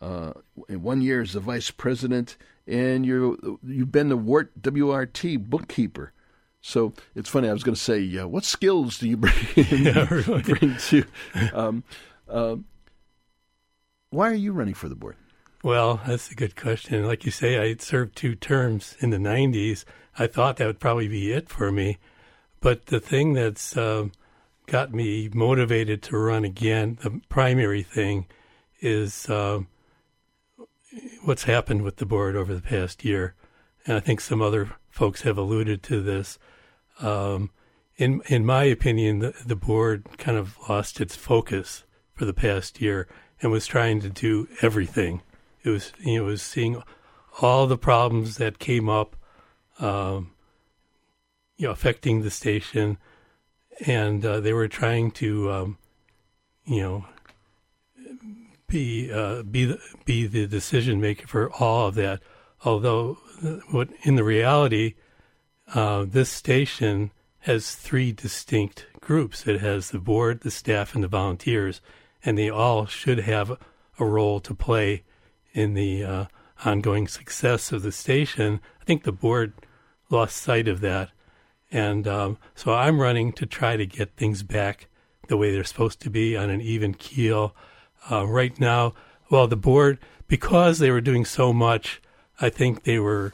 [0.00, 0.34] uh,
[0.68, 2.36] and one year as the vice president,
[2.68, 6.12] and you you've been the WORT WRT bookkeeper.
[6.60, 7.48] So it's funny.
[7.48, 10.42] I was going to say, uh, what skills do you bring, yeah, really.
[10.42, 11.04] bring to?
[11.52, 11.84] Um,
[12.28, 12.56] uh,
[14.10, 15.16] why are you running for the board?
[15.62, 17.04] Well, that's a good question.
[17.06, 19.84] Like you say, I served two terms in the 90s.
[20.18, 21.98] I thought that would probably be it for me.
[22.60, 24.08] But the thing that's uh,
[24.66, 28.26] got me motivated to run again, the primary thing,
[28.80, 29.60] is uh,
[31.24, 33.34] what's happened with the board over the past year.
[33.86, 36.38] And I think some other folks have alluded to this.
[37.00, 37.50] Um,
[37.96, 42.80] in in my opinion, the, the board kind of lost its focus for the past
[42.80, 43.08] year
[43.40, 45.22] and was trying to do everything.
[45.62, 46.82] It was you know it was seeing
[47.40, 49.16] all the problems that came up
[49.78, 50.32] um,
[51.56, 52.98] you know, affecting the station,
[53.86, 55.78] and uh, they were trying to, um,
[56.64, 57.04] you know,
[58.68, 62.20] be uh, be the, be the decision maker for all of that.
[62.64, 63.18] Although,
[63.70, 64.94] what in the reality,
[65.74, 69.46] uh, this station has three distinct groups.
[69.46, 71.80] It has the board, the staff, and the volunteers,
[72.24, 73.56] and they all should have
[73.98, 75.04] a role to play
[75.52, 76.24] in the uh,
[76.64, 78.60] ongoing success of the station.
[78.80, 79.52] I think the board
[80.10, 81.10] lost sight of that.
[81.70, 84.88] And um, so I'm running to try to get things back
[85.28, 87.54] the way they're supposed to be on an even keel.
[88.10, 88.94] Uh, right now,
[89.30, 92.00] well, the board, because they were doing so much,
[92.40, 93.32] I think they were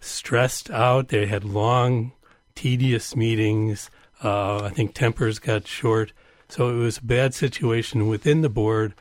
[0.00, 1.08] stressed out.
[1.08, 2.12] They had long,
[2.54, 3.90] tedious meetings.
[4.22, 6.12] Uh, I think tempers got short.
[6.48, 8.94] So it was a bad situation within the board.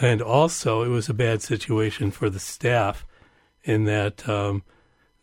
[0.00, 3.04] And also, it was a bad situation for the staff
[3.64, 4.62] in that um,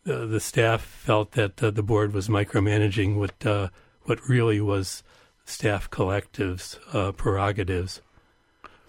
[0.04, 3.68] the, the, staff felt that uh, the board was micromanaging what, uh,
[4.02, 5.02] what really was
[5.44, 8.00] staff collectives' uh, prerogatives.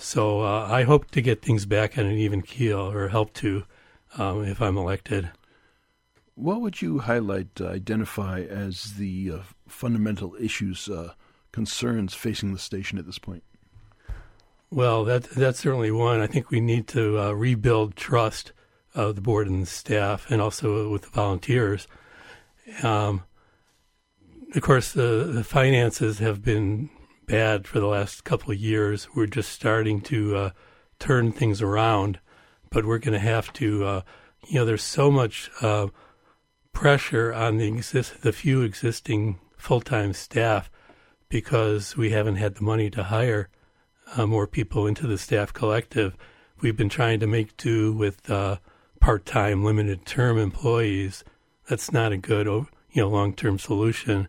[0.02, 3.66] So uh, I hope to get things back on an even keel, or help to,
[4.18, 5.30] um, if I'm elected.
[6.34, 11.14] What would you highlight, uh, identify as the uh, fundamental issues, uh,
[11.52, 13.44] concerns facing the station at this point?
[14.72, 16.20] Well, that that's certainly one.
[16.20, 18.54] I think we need to uh, rebuild trust
[18.96, 21.88] of the board and the staff, and also with the volunteers.
[22.82, 23.24] Um,
[24.56, 26.90] of course, the, the finances have been
[27.26, 29.08] bad for the last couple of years.
[29.16, 30.50] We're just starting to uh,
[31.00, 32.20] turn things around,
[32.70, 33.84] but we're going to have to.
[33.86, 34.02] Uh,
[34.48, 35.88] you know, there's so much uh,
[36.74, 40.70] pressure on the exist the few existing full time staff
[41.30, 43.50] because we haven't had the money to hire
[44.16, 46.16] uh, more people into the staff collective.
[46.62, 48.58] We've been trying to make do with uh,
[49.00, 51.24] part time, limited term employees.
[51.68, 54.28] That's not a good, you know, long term solution.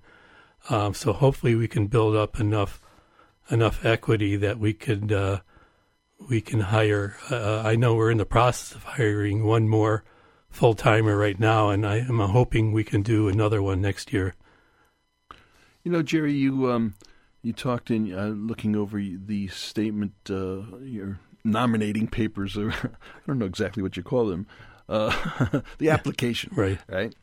[0.71, 2.81] Um, so hopefully we can build up enough
[3.51, 5.41] enough equity that we could uh,
[6.29, 7.17] we can hire.
[7.31, 10.05] Uh, I know we're in the process of hiring one more
[10.51, 14.35] full timer right now, and I am hoping we can do another one next year.
[15.83, 16.95] You know, Jerry, you um,
[17.43, 22.89] you talked in uh, looking over the statement, uh, your nominating papers, or I
[23.27, 24.47] don't know exactly what you call them,
[24.89, 26.79] uh, the application, right?
[26.89, 27.15] Right.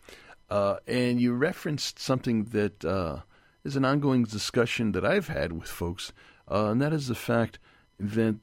[0.49, 3.19] Uh, and you referenced something that uh,
[3.63, 6.11] is an ongoing discussion that I've had with folks,
[6.49, 7.59] uh, and that is the fact
[7.99, 8.37] that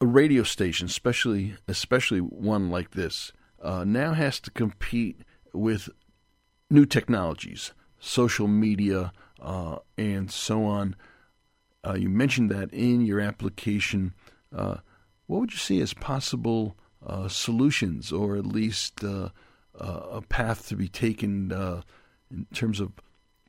[0.00, 3.32] a radio station, especially especially one like this,
[3.62, 5.20] uh, now has to compete
[5.52, 5.88] with
[6.70, 10.96] new technologies, social media, uh, and so on.
[11.86, 14.12] Uh, you mentioned that in your application.
[14.54, 14.76] Uh,
[15.26, 19.32] what would you see as possible uh, solutions, or at least a
[20.28, 21.50] path to be taken
[22.30, 22.92] in terms of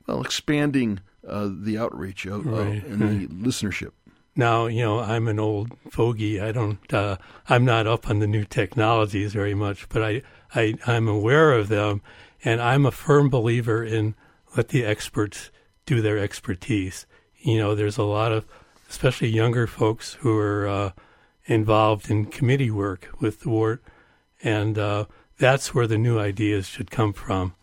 [0.07, 2.83] well, expanding uh, the outreach of, right.
[2.85, 3.91] and the listenership.
[4.35, 6.41] Now, you know, I'm an old fogey.
[6.41, 10.21] I don't, uh, I'm not up on the new technologies very much, but I,
[10.53, 12.01] I, I'm aware of them,
[12.43, 14.13] and I'm a firm believer in
[14.57, 15.51] let the experts
[15.85, 17.05] do their expertise.
[17.37, 18.45] You know, there's a lot of,
[18.89, 20.91] especially younger folks who are uh,
[21.45, 23.79] involved in committee work with the ward,
[24.43, 25.05] and uh,
[25.37, 27.53] that's where the new ideas should come from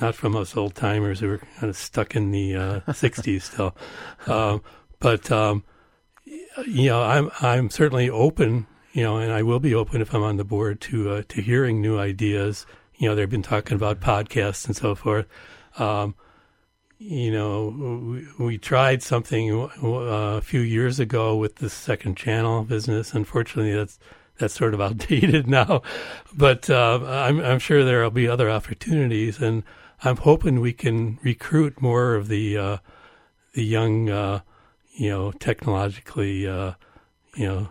[0.00, 3.76] not from us old timers who are kind of stuck in the uh, 60s still.
[4.26, 4.62] Um,
[4.98, 5.64] but, um,
[6.66, 10.22] you know, I'm, I'm certainly open, you know, and I will be open if I'm
[10.22, 12.66] on the board to, uh, to hearing new ideas.
[12.96, 15.26] You know, they've been talking about podcasts and so forth.
[15.78, 16.14] Um,
[16.98, 19.50] you know, we, we, tried something
[19.82, 23.14] uh, a few years ago with the second channel business.
[23.14, 23.98] Unfortunately, that's
[24.36, 25.80] that's sort of outdated now,
[26.34, 29.40] but uh, I'm, I'm sure there will be other opportunities.
[29.40, 29.62] And
[30.02, 32.76] I'm hoping we can recruit more of the uh,
[33.52, 34.40] the young, uh,
[34.92, 36.74] you know, technologically, uh,
[37.36, 37.68] you know,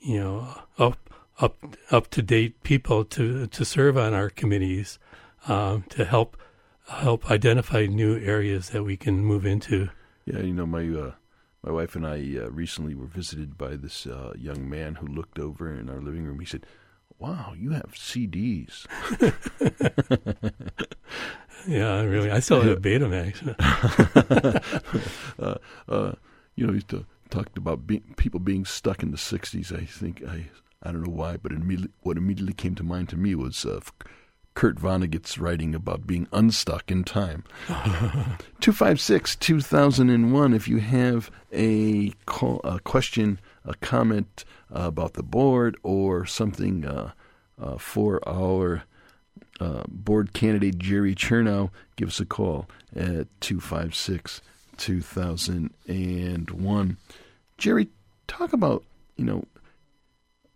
[0.00, 0.98] you know, up
[1.38, 1.56] up
[1.90, 4.98] up to date people to to serve on our committees
[5.48, 6.36] um, to help
[6.88, 9.88] help identify new areas that we can move into.
[10.24, 11.12] Yeah, you know, my uh,
[11.62, 15.38] my wife and I uh, recently were visited by this uh, young man who looked
[15.38, 16.40] over in our living room.
[16.40, 16.66] He said,
[17.22, 18.86] "Wow, you have CDs."
[21.66, 22.30] Yeah, really.
[22.30, 23.38] I still have a Betamax.
[25.38, 25.54] uh,
[25.88, 26.12] uh,
[26.56, 29.72] you know, he t- talked about be- people being stuck in the '60s.
[29.72, 30.50] I think I
[30.82, 33.80] I don't know why, but immediately, what immediately came to mind to me was uh,
[34.54, 37.44] Kurt Vonnegut's writing about being unstuck in time.
[37.68, 40.54] 256 2001.
[40.54, 47.12] If you have a, call, a question, a comment about the board, or something uh,
[47.60, 48.84] uh, for our
[49.60, 54.42] uh, board candidate Jerry Chernow, give us a call at 256
[54.78, 56.96] 2001.
[57.58, 57.88] Jerry,
[58.26, 58.84] talk about,
[59.16, 59.44] you know,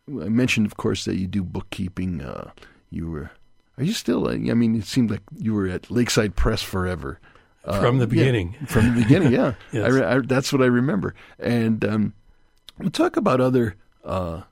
[0.09, 2.23] I mentioned, of course, that you do bookkeeping.
[2.23, 2.51] Uh,
[2.91, 3.31] you were
[3.77, 4.29] Are you still?
[4.29, 7.21] I mean, it seemed like you were at Lakeside Press forever.
[7.65, 8.57] From the beginning.
[8.61, 9.55] Yeah, from the beginning, yeah.
[9.73, 9.93] Yes.
[9.93, 11.17] I, I, that's what I remember.
[11.41, 12.15] And um,
[12.79, 13.75] we'll talk about other
[14.07, 14.43] uh,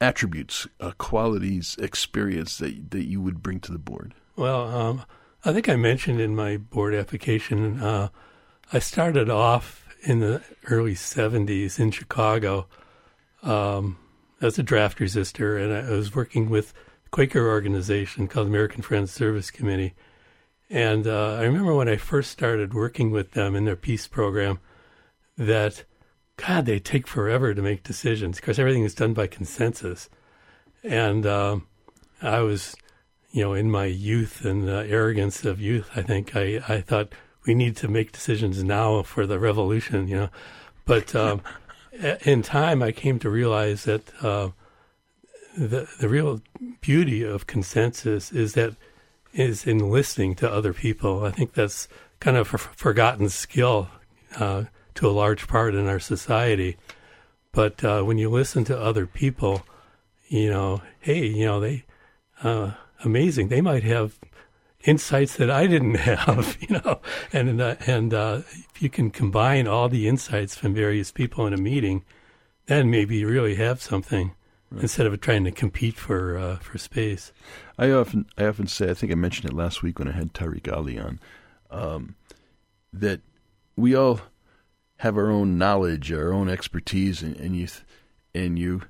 [0.00, 4.14] attributes, uh, qualities, experience that that you would bring to the board.
[4.36, 5.04] Well, um,
[5.44, 8.08] I think I mentioned in my board application, uh,
[8.72, 12.66] I started off in the early 70s in Chicago
[13.42, 13.98] um,
[14.40, 16.72] as a draft resistor, and I was working with
[17.06, 19.94] a Quaker organization called American Friends Service Committee.
[20.70, 24.60] And uh, I remember when I first started working with them in their peace program
[25.36, 25.84] that,
[26.46, 30.08] God, they take forever to make decisions because everything is done by consensus.
[30.84, 31.66] And um,
[32.22, 32.76] I was,
[33.32, 37.12] you know, in my youth and the arrogance of youth, I think I, I thought
[37.44, 40.28] we need to make decisions now for the revolution, you know.
[40.84, 41.42] But um,
[42.24, 44.50] in time, I came to realize that uh,
[45.56, 46.40] the the real
[46.80, 48.76] beauty of consensus is that
[49.32, 51.24] is in listening to other people.
[51.24, 51.88] I think that's
[52.20, 53.88] kind of a forgotten skill
[54.36, 54.64] uh,
[54.98, 56.76] to a large part in our society.
[57.52, 59.62] But uh, when you listen to other people,
[60.26, 61.84] you know, hey, you know, they
[62.42, 62.72] uh,
[63.04, 63.46] amazing.
[63.46, 64.18] They might have
[64.84, 67.00] insights that I didn't have, you know,
[67.32, 68.40] and uh, and uh,
[68.74, 72.04] if you can combine all the insights from various people in a meeting,
[72.66, 74.34] then maybe you really have something
[74.72, 74.82] right.
[74.82, 77.32] instead of trying to compete for uh, for space.
[77.78, 80.34] I often I often say I think I mentioned it last week when I had
[80.34, 81.20] Tariq Ali on
[81.70, 82.16] um,
[82.92, 83.20] that
[83.76, 84.20] we all
[84.98, 87.84] have our own knowledge, our own expertise, and, and you th-
[88.34, 88.82] and you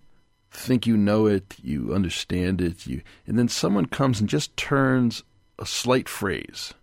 [0.50, 5.22] think you know it, you understand it, you and then someone comes and just turns
[5.58, 6.74] a slight phrase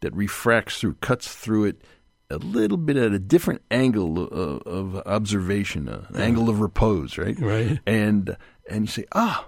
[0.00, 1.82] that refracts through, cuts through it
[2.30, 6.22] a little bit at a different angle of, of observation, uh, an yeah.
[6.22, 7.38] angle of repose, right?
[7.38, 7.80] Right.
[7.86, 8.36] And
[8.68, 9.46] and you say, ah,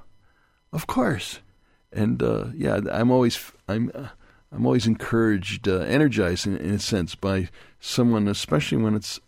[0.73, 1.41] of course.
[1.93, 4.09] And uh, yeah, I'm always I'm uh,
[4.53, 7.49] I'm always encouraged, uh, energized in, in, a sense by
[7.81, 9.19] someone, especially when it's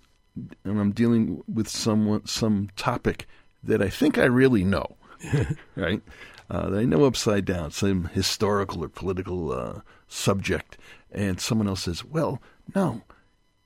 [0.62, 3.26] when I'm dealing with someone some topic
[3.62, 4.96] that I think I really know,
[5.76, 6.02] right?
[6.50, 10.76] Uh, that I know upside down, some historical or political uh, subject,
[11.10, 12.42] and someone else says, "Well,
[12.74, 13.02] no,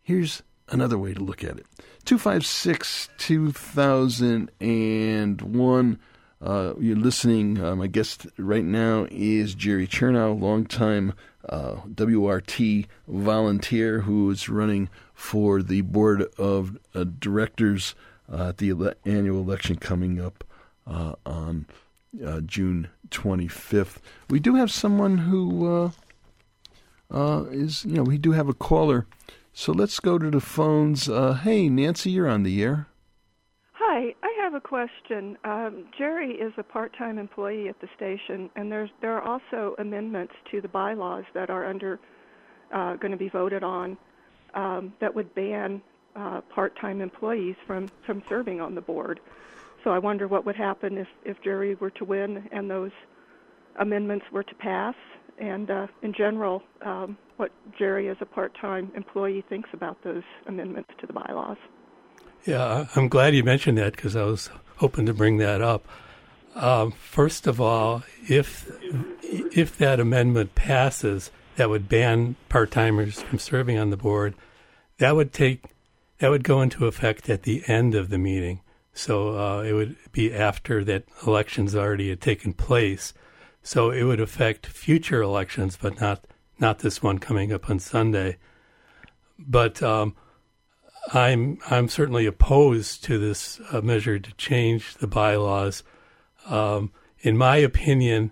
[0.03, 1.67] here's another way to look at it."
[2.05, 5.99] Two five six two thousand and one.
[6.41, 7.61] Uh, you're listening.
[7.61, 11.15] Uh, my guest right now is Jerry Chernow, longtime
[11.49, 12.59] uh, WORT
[13.07, 17.95] volunteer who is running for the board of uh, directors
[18.33, 20.45] uh, at the ele- annual election coming up
[20.87, 21.67] uh, on
[22.47, 23.97] June 25th.
[24.31, 25.93] We do have someone who
[27.11, 29.07] is, you know, we do have a caller.
[29.53, 31.07] So let's go to the phones.
[31.07, 32.87] hey, Nancy, you're on the air.
[33.73, 35.37] Hi, I have a question.
[35.45, 40.33] Um, Jerry is a part-time employee at the station, and there's there are also amendments
[40.51, 42.01] to the bylaws that are under
[42.73, 43.99] uh, going to be voted on
[44.55, 45.83] um, that would ban
[46.17, 49.21] uh, part-time employees from from serving on the board.
[49.85, 52.93] So I wonder what would happen if if Jerry were to win and those
[53.79, 54.95] amendments were to pass,
[55.39, 60.89] and uh, in general, um, what Jerry as a part-time employee thinks about those amendments
[61.01, 61.59] to the bylaws.
[62.45, 65.87] Yeah, I'm glad you mentioned that because I was hoping to bring that up.
[66.55, 68.71] Um, first of all, if
[69.23, 74.35] if that amendment passes, that would ban part timers from serving on the board.
[74.99, 75.63] That would take
[76.19, 78.61] that would go into effect at the end of the meeting.
[78.93, 83.15] So uh, it would be after that elections already had taken place.
[83.63, 86.25] So it would affect future elections, but not
[86.59, 88.39] not this one coming up on Sunday.
[89.39, 90.17] But um,
[91.13, 95.83] I'm I'm certainly opposed to this uh, measure to change the bylaws.
[96.47, 98.31] Um, in my opinion,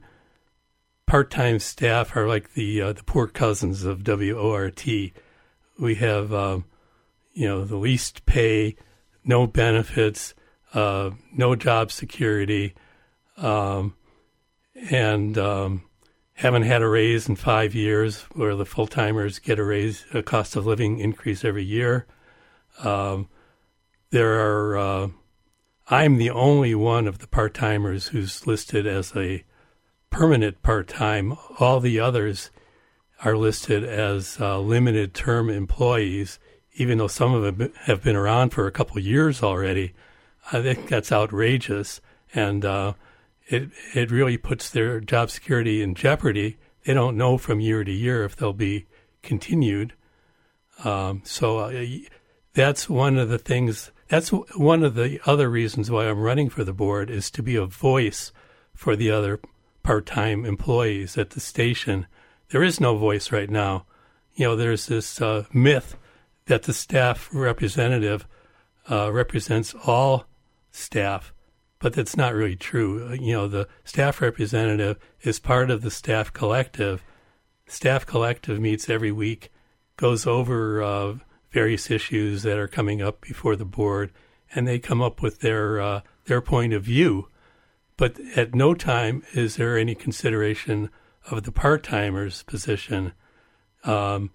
[1.07, 4.87] part-time staff are like the uh, the poor cousins of WORT.
[5.79, 6.65] We have um,
[7.33, 8.77] you know the least pay,
[9.25, 10.35] no benefits,
[10.75, 12.75] uh, no job security,
[13.39, 13.95] um,
[14.91, 15.85] and um,
[16.35, 18.23] haven't had a raise in five years.
[18.33, 22.07] Where the full timers get a raise, a cost of living increase every year.
[22.83, 23.29] Um,
[24.11, 24.79] there are.
[24.79, 25.09] Uh,
[25.89, 29.45] I'm the only one of the part timers who's listed as a
[30.11, 31.37] permanent part time.
[31.61, 32.51] All the others
[33.25, 36.39] are listed as uh, limited term employees,
[36.75, 39.95] even though some of them have been around for a couple years already.
[40.53, 42.01] I think that's outrageous,
[42.35, 42.95] and uh,
[43.47, 46.57] it it really puts their job security in jeopardy.
[46.85, 48.87] They don't know from year to year if they'll be
[49.23, 49.95] continued.
[50.85, 51.87] Um, so uh,
[52.57, 53.93] that's one of the things.
[54.09, 57.55] That's one of the other reasons why I'm running for the board is to be
[57.55, 58.33] a voice
[58.75, 59.41] for the other
[59.83, 62.07] part-time employees at the station.
[62.49, 63.85] There is no voice right now.
[64.35, 65.99] You know, there's this uh, myth
[66.47, 68.27] that the staff representative
[68.91, 70.25] uh, represents all
[70.71, 71.35] staff,
[71.79, 73.13] but that's not really true.
[73.13, 77.05] You know, the staff representative is part of the staff collective.
[77.67, 79.51] Staff collective meets every week,
[79.99, 81.17] goes over uh,
[81.57, 84.13] various issues that are coming up before the board,
[84.55, 87.29] and they come up with their uh, their point of view.
[87.97, 90.91] But at no time is there any consideration
[91.31, 93.15] of the part timers' position.
[93.85, 94.33] Um,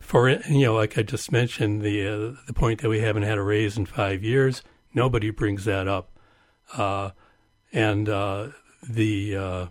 [0.00, 3.36] for you know, like I just mentioned, the uh, the point that we haven't had
[3.36, 4.62] a raise in five years,
[4.94, 6.10] nobody brings that up,
[6.74, 7.10] uh,
[7.70, 8.48] and uh,
[8.88, 9.66] the uh,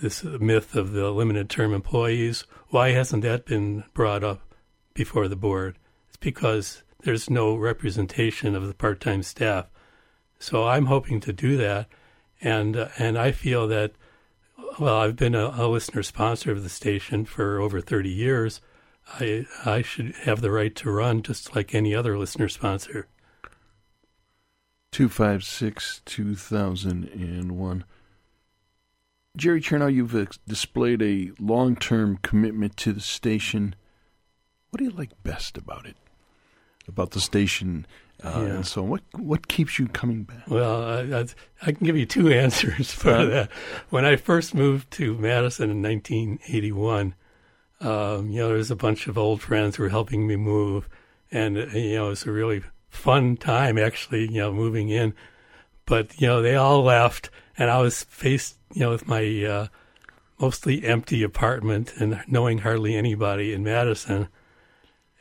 [0.00, 2.46] this myth of the limited term employees.
[2.70, 4.51] Why hasn't that been brought up
[4.94, 5.78] before the board?
[6.08, 9.66] It's because there's no representation of the part time staff.
[10.38, 11.88] So I'm hoping to do that,
[12.40, 13.92] and uh, and I feel that.
[14.78, 18.62] Well, I've been a, a listener sponsor of the station for over 30 years
[19.08, 23.08] I I should have the right to run just like any other listener sponsor.
[24.90, 27.84] Two five six two thousand and one.
[29.36, 33.74] Jerry Chernow, you've uh, displayed a long term commitment to the station.
[34.72, 35.96] What do you like best about it?
[36.88, 37.86] About the station
[38.24, 38.54] uh, yeah.
[38.54, 38.88] and so on.
[38.88, 40.48] What what keeps you coming back?
[40.48, 41.26] Well, I, I,
[41.60, 43.50] I can give you two answers for that.
[43.90, 47.14] When I first moved to Madison in 1981,
[47.82, 50.88] um, you know, there's a bunch of old friends who were helping me move,
[51.30, 54.22] and uh, you know, it was a really fun time actually.
[54.22, 55.12] You know, moving in,
[55.84, 59.66] but you know, they all left, and I was faced, you know, with my uh,
[60.40, 64.28] mostly empty apartment and knowing hardly anybody in Madison,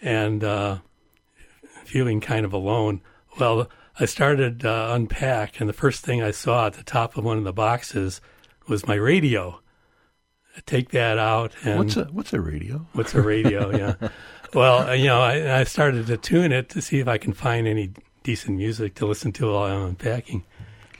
[0.01, 0.77] and uh,
[1.85, 3.01] feeling kind of alone.
[3.39, 7.23] Well, I started uh, unpack, and the first thing I saw at the top of
[7.23, 8.21] one of the boxes
[8.67, 9.61] was my radio
[10.65, 11.53] take that out.
[11.63, 12.85] And what's a what's a radio?
[12.93, 13.75] What's a radio?
[13.75, 14.09] yeah.
[14.53, 17.31] Well, uh, you know, I, I, started to tune it to see if I can
[17.31, 17.91] find any
[18.23, 20.43] decent music to listen to while I'm unpacking,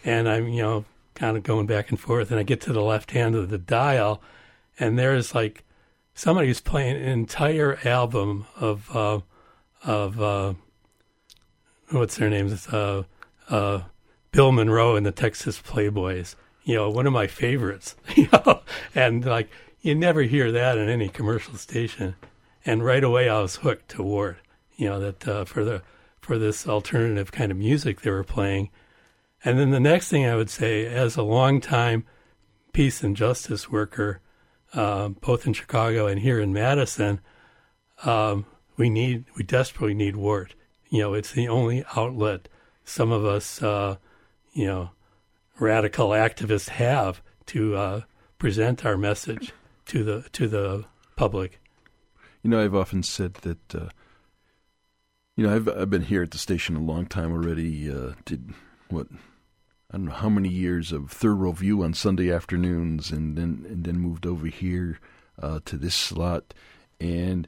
[0.06, 0.86] and I'm you know
[1.16, 3.58] kind of going back and forth, and I get to the left hand of the
[3.58, 4.22] dial,
[4.80, 5.64] and there's like
[6.14, 9.20] somebody was playing an entire album of uh,
[9.84, 10.54] of uh,
[11.90, 12.68] what's their names?
[12.68, 13.04] Uh,
[13.50, 13.82] uh,
[14.32, 18.62] Bill Monroe and the Texas Playboys you know, one of my favorites, you know,
[18.96, 19.50] and like
[19.82, 22.16] you never hear that in any commercial station.
[22.66, 24.38] And right away, I was hooked to WORT,
[24.76, 25.82] you know, that uh, for the
[26.20, 28.70] for this alternative kind of music they were playing.
[29.44, 32.06] And then the next thing I would say, as a longtime
[32.74, 34.22] peace and justice worker,
[34.74, 37.20] uh, both in Chicago and here in Madison,
[38.04, 38.46] um,
[38.78, 40.56] we need we desperately need WORT.
[40.90, 42.48] You know, it's the only outlet
[42.84, 43.98] some of us, uh,
[44.54, 44.90] you know,
[45.60, 48.02] radical activists have to uh,
[48.38, 49.54] present our message
[49.86, 51.60] to the to the public.
[52.44, 53.76] You know, I've often said that.
[53.76, 53.90] Uh,
[55.38, 57.90] you know, I've I've been here at the station a long time already.
[57.90, 58.54] Uh, did
[58.90, 59.08] what
[59.92, 63.84] I don't know how many years of row view on Sunday afternoons, and then and
[63.84, 65.00] then moved over here
[65.42, 66.54] uh, to this slot,
[67.00, 67.46] and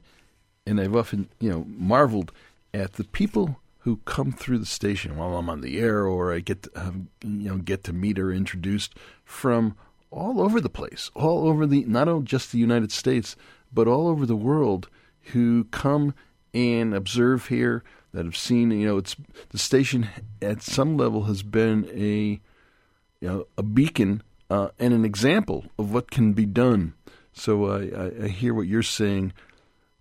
[0.66, 2.32] and I've often you know marveled
[2.74, 6.40] at the people who come through the station while I'm on the air, or I
[6.40, 9.74] get to, um, you know get to meet or introduced from
[10.10, 13.36] all over the place, all over the not only just the United States,
[13.72, 14.90] but all over the world,
[15.32, 16.12] who come
[16.52, 17.82] and observe here
[18.14, 19.14] that have seen you know it's
[19.50, 20.08] the station
[20.40, 22.40] at some level has been a
[23.20, 26.94] you know a beacon uh, and an example of what can be done.
[27.32, 29.34] So I, I, I hear what you're saying.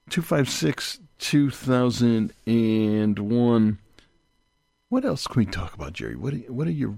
[0.09, 3.79] Two five six 2001.
[4.89, 6.15] What else can we talk about, Jerry?
[6.15, 6.95] What are, what are your?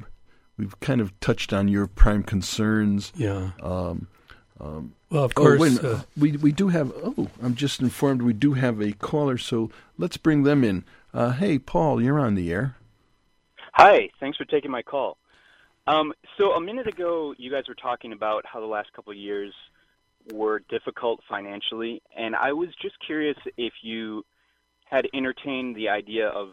[0.57, 3.11] We've kind of touched on your prime concerns.
[3.15, 3.51] Yeah.
[3.61, 4.07] Um,
[4.59, 6.91] um, well, of course, oh, wait, uh, we we do have.
[7.03, 10.83] Oh, I'm just informed we do have a caller, so let's bring them in.
[11.15, 12.75] Uh, hey, Paul, you're on the air.
[13.71, 15.17] Hi, thanks for taking my call.
[15.87, 19.17] Um, so a minute ago, you guys were talking about how the last couple of
[19.17, 19.53] years
[20.33, 24.25] were difficult financially, and I was just curious if you
[24.83, 26.49] had entertained the idea of,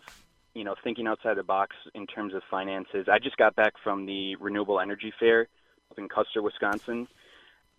[0.54, 3.08] you know, thinking outside the box in terms of finances.
[3.10, 5.48] I just got back from the Renewable Energy Fair
[5.90, 7.08] up in Custer, Wisconsin,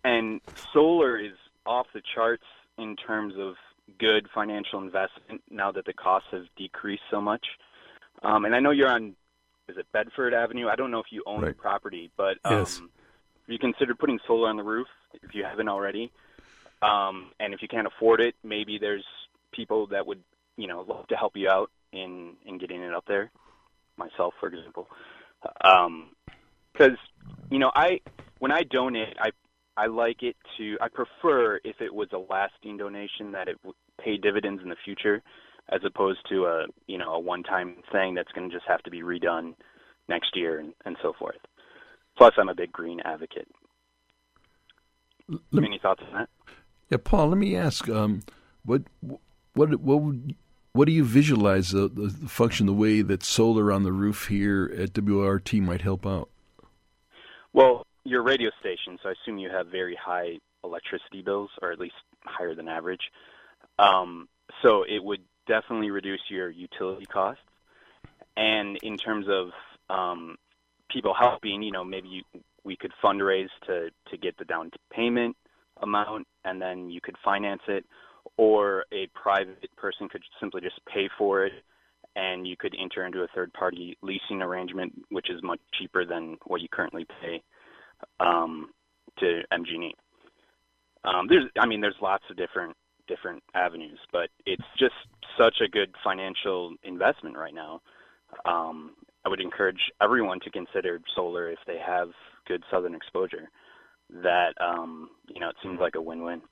[0.04, 0.42] and
[0.74, 1.32] solar is
[1.64, 2.44] off the charts
[2.78, 3.54] in terms of
[3.98, 7.46] good financial investment now that the costs have decreased so much.
[8.22, 9.14] Um, and I know you're on,
[9.68, 10.68] is it Bedford Avenue?
[10.68, 11.48] I don't know if you own right.
[11.48, 12.78] the property, but um, yes.
[12.78, 12.88] have
[13.48, 14.88] you consider putting solar on the roof?
[15.22, 16.10] if you haven't already.
[16.82, 19.04] Um, and if you can't afford it, maybe there's
[19.52, 20.22] people that would,
[20.56, 23.30] you know, love to help you out in in getting it up there.
[23.96, 24.88] Myself, for example,
[25.40, 26.98] because um,
[27.50, 28.00] you know, I
[28.38, 29.30] when I donate, I
[29.76, 30.76] I like it to.
[30.80, 34.76] I prefer if it was a lasting donation that it would pay dividends in the
[34.84, 35.22] future,
[35.70, 38.90] as opposed to a you know a one-time thing that's going to just have to
[38.90, 39.54] be redone
[40.08, 41.38] next year and, and so forth.
[42.16, 43.48] Plus, I'm a big green advocate.
[45.28, 46.28] Let Any thoughts on that?
[46.90, 47.28] Yeah, Paul.
[47.28, 47.88] Let me ask.
[47.88, 48.22] Um,
[48.64, 48.82] what
[49.54, 50.34] what what would
[50.72, 54.26] what do you visualize the, the, the function, the way that solar on the roof
[54.26, 56.28] here at WORT might help out?
[57.52, 61.78] Well, your radio station, so I assume you have very high electricity bills, or at
[61.78, 61.94] least
[62.24, 63.00] higher than average.
[63.78, 64.28] Um,
[64.62, 67.42] so it would definitely reduce your utility costs.
[68.36, 69.50] And in terms of
[69.94, 70.36] um,
[70.90, 72.22] people helping, you know, maybe you,
[72.64, 75.36] we could fundraise to to get the down payment
[75.82, 77.84] amount, and then you could finance it,
[78.36, 81.52] or a private person could simply just pay for it,
[82.16, 86.36] and you could enter into a third party leasing arrangement, which is much cheaper than
[86.46, 87.42] what you currently pay
[88.20, 88.70] um,
[89.18, 89.94] to MG&E.
[91.04, 94.94] Um, there's, I mean, there's lots of different different avenues, but it's just
[95.38, 97.82] such a good financial investment right now.
[98.46, 98.92] Um,
[99.24, 102.08] I would encourage everyone to consider solar if they have
[102.46, 103.50] good southern exposure.
[104.22, 106.42] That um, you know, it seems like a win-win.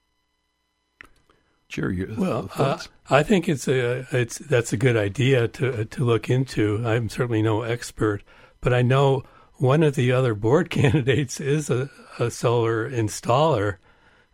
[1.69, 2.79] Jerry, your Well, uh.
[3.09, 6.83] I think it's a it's that's a good idea to to look into.
[6.87, 8.23] I'm certainly no expert,
[8.61, 9.23] but I know
[9.63, 11.89] one of the other board candidates is a,
[12.19, 13.77] a solar installer,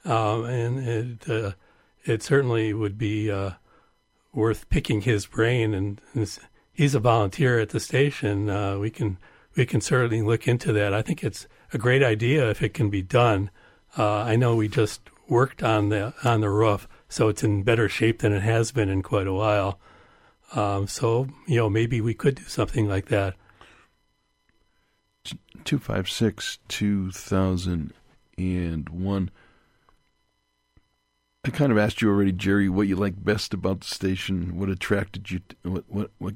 [0.04, 1.52] um, and it uh,
[2.04, 3.50] it certainly would be uh,
[4.32, 5.74] worth picking his brain.
[5.74, 6.38] And, and
[6.72, 8.48] he's a volunteer at the station.
[8.48, 9.18] Uh, we can
[9.54, 10.94] we can certainly look into that.
[10.94, 13.50] I think it's a great idea if it can be done.
[13.98, 17.88] Uh, I know we just worked on the on the roof, so it's in better
[17.88, 19.78] shape than it has been in quite a while.
[20.54, 23.34] Um, so you know maybe we could do something like that.
[25.64, 27.92] Two five six two thousand
[28.36, 29.30] and one.
[31.44, 34.68] I kind of asked you already, Jerry, what you like best about the station, what
[34.68, 36.34] attracted you, what what what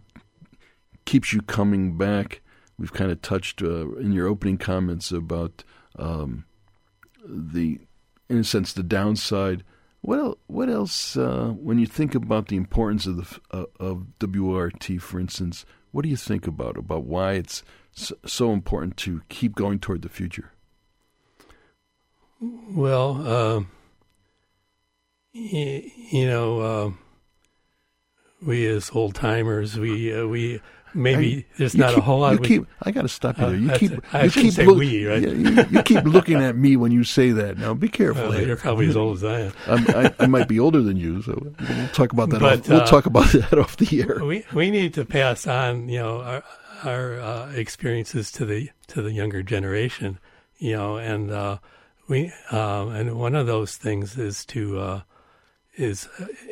[1.05, 2.41] keeps you coming back.
[2.79, 5.63] We've kind of touched uh, in your opening comments about
[5.99, 6.47] um,
[7.25, 7.79] the,
[8.29, 9.63] in a sense, the downside.
[10.01, 11.17] What el- what else?
[11.17, 16.03] Uh, when you think about the importance of the uh, of WORT, for instance, what
[16.03, 17.63] do you think about about why it's
[17.93, 20.53] so, so important to keep going toward the future?
[22.41, 23.67] Well,
[25.35, 26.91] y- you know, uh,
[28.45, 30.61] we as old timers, we uh, we
[30.95, 32.33] maybe there's not keep- a whole lot.
[32.35, 32.67] You we, keep.
[32.83, 33.59] I got to stop you Uh, there.
[33.61, 33.93] You keep.
[33.93, 34.05] it.
[34.13, 35.23] I you keep say look- we, right?
[35.23, 37.59] Yeah, you, you keep looking at me when you say that.
[37.59, 38.29] Now, be careful.
[38.31, 39.53] well, you're probably as old as I am.
[39.69, 42.41] I'm, I, I might be older than you, so we'll talk about that.
[42.41, 44.25] But, off, we'll uh, talk about that off the air.
[44.25, 46.43] we we need to pass on you know our
[46.83, 50.19] our uh, experiences to the to the younger generation
[50.59, 51.59] you know and uh,
[52.09, 55.01] we um, and one of those things is to uh,
[55.77, 56.09] is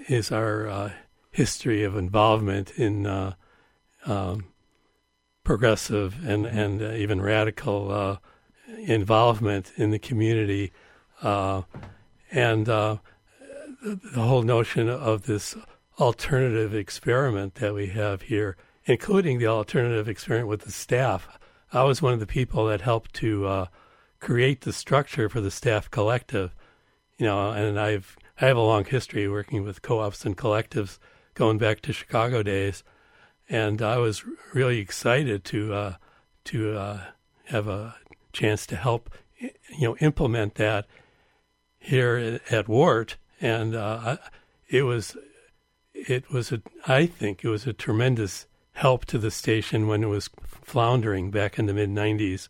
[0.08, 0.92] is our uh,
[1.30, 3.34] history of involvement in uh,
[4.06, 4.46] um,
[5.44, 8.16] progressive and and uh, even radical uh,
[8.78, 10.72] involvement in the community
[11.22, 11.62] uh,
[12.30, 12.96] and uh,
[13.82, 15.56] the, the whole notion of this
[15.98, 21.38] alternative experiment that we have here, including the alternative experiment with the staff.
[21.72, 23.66] I was one of the people that helped to uh,
[24.18, 26.54] create the structure for the staff collective,
[27.18, 30.98] you know, and I've I have a long history working with co-ops and collectives
[31.34, 32.82] going back to Chicago days,
[33.48, 34.24] and I was
[34.54, 35.94] really excited to uh,
[36.44, 37.00] to uh,
[37.44, 37.96] have a
[38.32, 39.50] chance to help, you
[39.80, 40.86] know, implement that
[41.78, 44.16] here at WORT, and uh,
[44.68, 45.16] it was
[45.92, 48.46] it was a I think it was a tremendous
[48.80, 52.48] help to the station when it was floundering back in the mid '90s,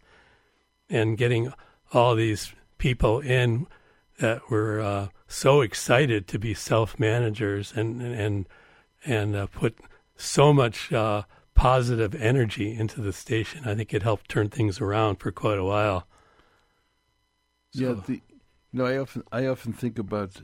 [0.88, 1.52] and getting
[1.92, 3.66] all these people in
[4.20, 8.48] that were uh, so excited to be self managers and and
[9.04, 9.76] and uh, put
[10.16, 11.22] so much uh,
[11.54, 13.62] positive energy into the station.
[13.64, 16.06] I think it helped turn things around for quite a while.
[17.72, 18.20] Yeah, the, you
[18.72, 20.42] know, I often I often think about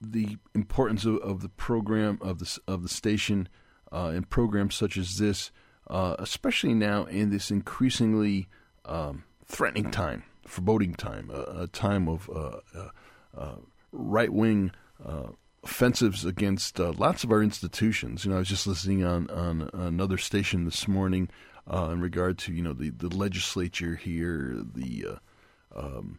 [0.00, 3.48] the importance of, of the program of the of the station
[3.92, 5.50] uh, and programs such as this,
[5.88, 8.48] uh, especially now in this increasingly
[8.84, 12.88] um, threatening time, foreboding time, a time of uh, uh,
[13.36, 13.56] uh,
[13.92, 14.72] right wing.
[15.62, 18.24] Offensives against lots of our institutions.
[18.24, 21.30] You know, I was just listening on on another station this morning
[21.72, 25.06] in regard to you know the, the legislature here, the
[25.74, 26.18] um,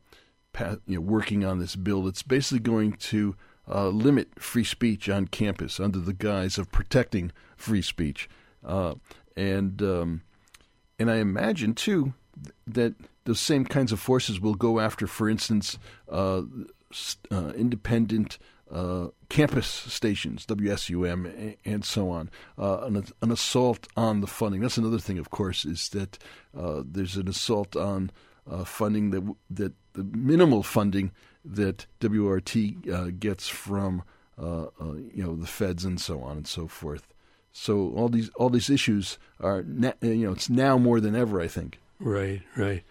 [0.87, 3.35] you know working on this bill that's basically going to
[3.67, 8.29] uh, limit free speech on campus under the guise of protecting free speech,
[8.63, 8.95] uh,
[9.35, 10.21] and um,
[10.99, 12.13] and I imagine too
[12.67, 12.93] that
[13.25, 15.77] those same kinds of forces will go after, for instance,
[16.09, 16.43] uh,
[17.31, 18.37] uh, independent
[18.71, 22.29] uh, campus stations, WSUM, and so on.
[22.57, 24.61] Uh, an, an, assault on the funding.
[24.61, 26.17] That's another thing, of course, is that
[26.53, 28.11] there's an assault on
[28.65, 31.11] funding that that the minimal funding
[31.45, 32.55] that WORT
[32.91, 34.03] uh, gets from
[34.37, 34.67] uh,
[35.13, 37.07] you know the feds and so on and so forth.
[37.51, 41.39] So all these all these issues are na- you know it's now more than ever.
[41.39, 41.79] I think.
[41.99, 42.83] Right, right.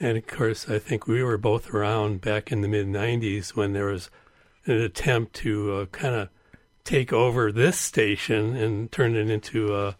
[0.00, 3.72] And of course, I think we were both around back in the mid 90s when
[3.72, 4.10] there was
[4.66, 6.28] an attempt to uh, kind of
[6.84, 9.96] take over this station and turn it into a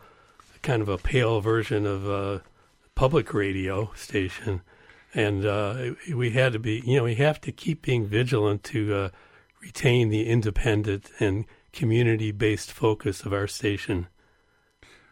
[0.62, 2.42] kind of a pale version of a
[2.94, 4.62] public radio station.
[5.18, 8.94] And uh, we had to be, you know, we have to keep being vigilant to
[8.94, 9.08] uh,
[9.60, 14.06] retain the independent and community based focus of our station.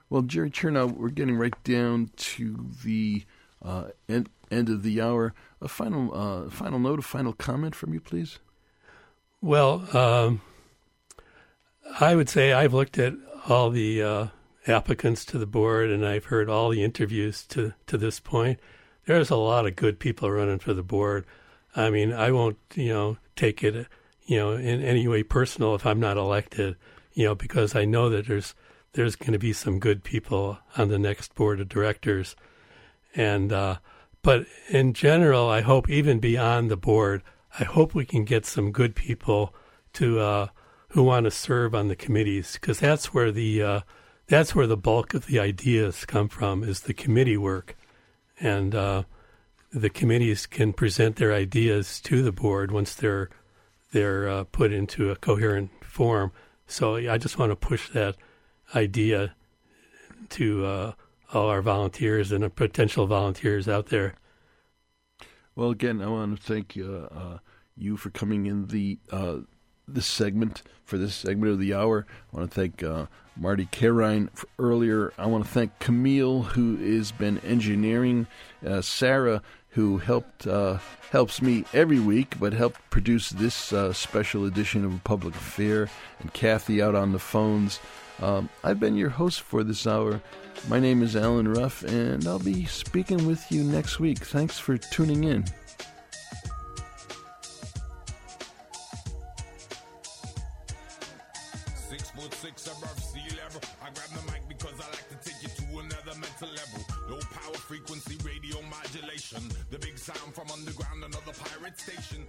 [0.09, 3.25] Well, Jerry Chernow, we're getting right down to the
[3.61, 5.35] uh, end, end of the hour.
[5.61, 8.39] A final, uh, final note, a final comment from you, please.
[9.43, 10.41] Well, um,
[11.99, 13.15] I would say I've looked at
[13.49, 14.27] all the uh,
[14.69, 18.61] applicants to the board, and I've heard all the interviews to to this point.
[19.07, 21.25] There's a lot of good people running for the board.
[21.75, 23.87] I mean, I won't, you know, take it,
[24.25, 26.77] you know, in any way personal if I'm not elected,
[27.15, 28.55] you know, because I know that there's
[28.93, 32.35] there's going to be some good people on the next board of directors,
[33.15, 33.77] and uh,
[34.23, 37.23] but in general, I hope even beyond the board,
[37.61, 39.55] I hope we can get some good people
[39.95, 40.47] to uh,
[40.89, 43.81] who want to serve on the committees because that's where the uh,
[44.27, 47.77] that's where the bulk of the ideas come from is the committee work,
[48.41, 49.03] and uh,
[49.73, 53.31] the committees can present their ideas to the board once they're
[53.93, 56.33] they're uh, put into a coherent form.
[56.67, 58.17] So I just want to push that
[58.75, 59.35] idea
[60.31, 60.93] to uh,
[61.33, 64.17] all our volunteers and potential volunteers out there.
[65.55, 67.39] Well, again, I want to thank uh, uh,
[67.77, 69.39] you for coming in the uh,
[69.89, 72.07] this segment for this segment of the hour.
[72.33, 73.07] I want to thank uh,
[73.37, 75.13] Marty Carine earlier.
[75.19, 78.27] I want to thank Camille, who has been engineering,
[78.67, 80.79] uh, Sarah, who helped uh,
[81.11, 85.89] helps me every week, but helped produce this special edition of Public Affair,
[86.21, 87.79] and Kathy out on the phones.
[88.21, 90.21] Um, I've been your host for this hour.
[90.69, 94.19] My name is Allen Ruff, and I'll be speaking with you next week.
[94.19, 95.45] Thanks for tuning in.
[110.33, 112.25] From underground, another pirate station.